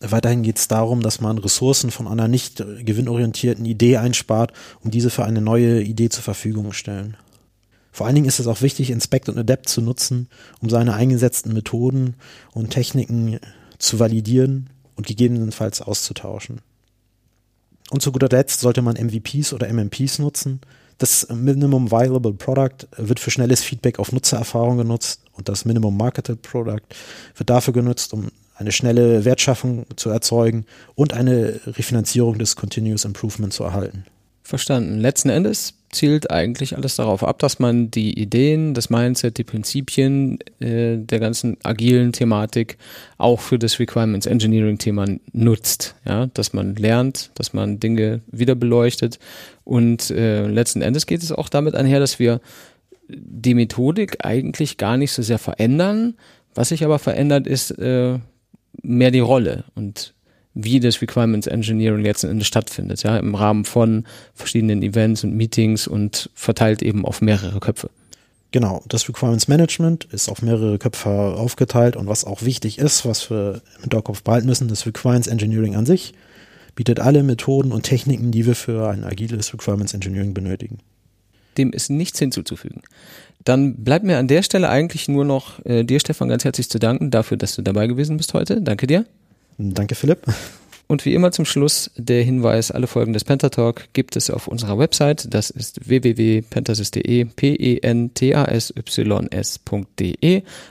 Weiterhin 0.00 0.42
geht 0.42 0.58
es 0.58 0.68
darum, 0.68 1.00
dass 1.00 1.20
man 1.20 1.38
Ressourcen 1.38 1.90
von 1.90 2.06
einer 2.06 2.28
nicht 2.28 2.58
gewinnorientierten 2.84 3.64
Idee 3.64 3.96
einspart, 3.96 4.52
um 4.82 4.90
diese 4.90 5.08
für 5.08 5.24
eine 5.24 5.40
neue 5.40 5.82
Idee 5.82 6.10
zur 6.10 6.22
Verfügung 6.22 6.72
stellen. 6.72 7.16
Vor 7.92 8.04
allen 8.04 8.14
Dingen 8.14 8.28
ist 8.28 8.40
es 8.40 8.46
auch 8.46 8.60
wichtig, 8.60 8.90
Inspect 8.90 9.30
und 9.30 9.38
Adapt 9.38 9.70
zu 9.70 9.80
nutzen, 9.80 10.28
um 10.60 10.68
seine 10.68 10.92
eingesetzten 10.92 11.54
Methoden 11.54 12.14
und 12.52 12.68
Techniken 12.68 13.40
zu 13.78 13.98
validieren 13.98 14.68
und 14.96 15.06
gegebenenfalls 15.06 15.80
auszutauschen. 15.80 16.60
Und 17.90 18.02
zu 18.02 18.12
guter 18.12 18.28
Letzt 18.28 18.60
sollte 18.60 18.82
man 18.82 18.96
MVPs 18.96 19.54
oder 19.54 19.72
MMPs 19.72 20.18
nutzen. 20.18 20.60
Das 20.98 21.28
Minimum 21.28 21.90
Viable 21.90 22.32
Product 22.32 22.86
wird 22.96 23.20
für 23.20 23.30
schnelles 23.30 23.62
Feedback 23.62 23.98
auf 23.98 24.12
Nutzererfahrung 24.12 24.78
genutzt 24.78 25.20
und 25.32 25.48
das 25.48 25.64
Minimum 25.64 25.96
Marketed 25.96 26.40
Product 26.42 26.82
wird 27.36 27.50
dafür 27.50 27.74
genutzt, 27.74 28.14
um 28.14 28.28
eine 28.54 28.72
schnelle 28.72 29.24
Wertschaffung 29.24 29.84
zu 29.96 30.08
erzeugen 30.08 30.64
und 30.94 31.12
eine 31.12 31.60
Refinanzierung 31.66 32.38
des 32.38 32.56
Continuous 32.56 33.04
Improvement 33.04 33.52
zu 33.52 33.64
erhalten. 33.64 34.06
Verstanden. 34.42 34.98
Letzten 34.98 35.28
Endes 35.28 35.74
zielt 35.96 36.30
eigentlich 36.30 36.76
alles 36.76 36.96
darauf 36.96 37.24
ab, 37.24 37.38
dass 37.38 37.58
man 37.58 37.90
die 37.90 38.18
Ideen, 38.18 38.74
das 38.74 38.90
Mindset, 38.90 39.38
die 39.38 39.44
Prinzipien 39.44 40.38
äh, 40.60 40.96
der 40.98 41.18
ganzen 41.20 41.56
agilen 41.62 42.12
Thematik 42.12 42.78
auch 43.18 43.40
für 43.40 43.58
das 43.58 43.78
Requirements 43.78 44.26
Engineering 44.26 44.78
Thema 44.78 45.06
nutzt. 45.32 45.96
Ja, 46.04 46.26
dass 46.26 46.52
man 46.52 46.76
lernt, 46.76 47.30
dass 47.34 47.52
man 47.52 47.80
Dinge 47.80 48.20
wieder 48.30 48.54
beleuchtet 48.54 49.18
und 49.64 50.10
äh, 50.10 50.46
letzten 50.46 50.82
Endes 50.82 51.06
geht 51.06 51.22
es 51.22 51.32
auch 51.32 51.48
damit 51.48 51.74
einher, 51.74 51.98
dass 51.98 52.18
wir 52.18 52.40
die 53.08 53.54
Methodik 53.54 54.24
eigentlich 54.24 54.76
gar 54.78 54.96
nicht 54.96 55.12
so 55.12 55.22
sehr 55.22 55.38
verändern. 55.38 56.14
Was 56.54 56.70
sich 56.70 56.84
aber 56.84 56.98
verändert, 56.98 57.46
ist 57.46 57.70
äh, 57.72 58.18
mehr 58.82 59.10
die 59.10 59.20
Rolle 59.20 59.64
und 59.74 60.14
wie 60.56 60.80
das 60.80 61.02
Requirements 61.02 61.46
Engineering 61.46 62.02
letzten 62.02 62.28
Endes 62.28 62.46
stattfindet, 62.46 63.02
ja, 63.02 63.18
im 63.18 63.34
Rahmen 63.34 63.66
von 63.66 64.04
verschiedenen 64.34 64.82
Events 64.82 65.22
und 65.22 65.34
Meetings 65.34 65.86
und 65.86 66.30
verteilt 66.34 66.82
eben 66.82 67.04
auf 67.04 67.20
mehrere 67.20 67.60
Köpfe. 67.60 67.90
Genau, 68.52 68.82
das 68.88 69.06
Requirements 69.06 69.48
Management 69.48 70.04
ist 70.12 70.30
auf 70.30 70.40
mehrere 70.40 70.78
Köpfe 70.78 71.10
aufgeteilt 71.10 71.94
und 71.94 72.06
was 72.06 72.24
auch 72.24 72.40
wichtig 72.40 72.78
ist, 72.78 73.04
was 73.04 73.30
wir 73.30 73.60
im 73.76 73.82
Hinterkopf 73.82 74.22
behalten 74.22 74.46
müssen, 74.46 74.66
das 74.68 74.86
Requirements 74.86 75.28
Engineering 75.28 75.76
an 75.76 75.84
sich 75.84 76.14
bietet 76.74 77.00
alle 77.00 77.22
Methoden 77.22 77.72
und 77.72 77.82
Techniken, 77.82 78.30
die 78.30 78.46
wir 78.46 78.54
für 78.54 78.88
ein 78.88 79.04
agiles 79.04 79.52
Requirements 79.52 79.92
Engineering 79.92 80.32
benötigen. 80.32 80.78
Dem 81.58 81.72
ist 81.72 81.90
nichts 81.90 82.18
hinzuzufügen. 82.18 82.82
Dann 83.44 83.76
bleibt 83.76 84.04
mir 84.06 84.18
an 84.18 84.28
der 84.28 84.42
Stelle 84.42 84.70
eigentlich 84.70 85.06
nur 85.08 85.24
noch 85.24 85.64
äh, 85.66 85.84
dir, 85.84 86.00
Stefan, 86.00 86.28
ganz 86.28 86.44
herzlich 86.44 86.70
zu 86.70 86.78
danken 86.78 87.10
dafür, 87.10 87.36
dass 87.36 87.56
du 87.56 87.62
dabei 87.62 87.86
gewesen 87.86 88.16
bist 88.16 88.32
heute. 88.32 88.62
Danke 88.62 88.86
dir. 88.86 89.04
Danke, 89.58 89.94
Philipp. 89.94 90.26
Und 90.88 91.04
wie 91.04 91.14
immer 91.14 91.32
zum 91.32 91.44
Schluss 91.44 91.90
der 91.96 92.22
Hinweis, 92.22 92.70
alle 92.70 92.86
Folgen 92.86 93.12
des 93.12 93.24
Pentatalk 93.24 93.88
gibt 93.92 94.14
es 94.14 94.30
auf 94.30 94.46
unserer 94.46 94.78
Website. 94.78 95.26
Das 95.34 95.50
ist 95.50 95.88
www.pentasys.de, 95.88 97.24
p-e-n-t-a-s-y-s.de 97.24 98.02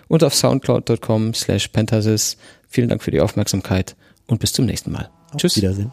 und 0.07 0.23
auf 0.23 0.33
soundcloud.com 0.33 1.33
slash 1.33 1.67
pentasys. 1.67 2.37
Vielen 2.69 2.87
Dank 2.87 3.03
für 3.03 3.11
die 3.11 3.19
Aufmerksamkeit 3.19 3.97
und 4.27 4.39
bis 4.39 4.53
zum 4.53 4.65
nächsten 4.65 4.93
Mal. 4.93 5.09
Auf 5.31 5.41
Tschüss. 5.41 5.57
Wiedersehen. 5.57 5.91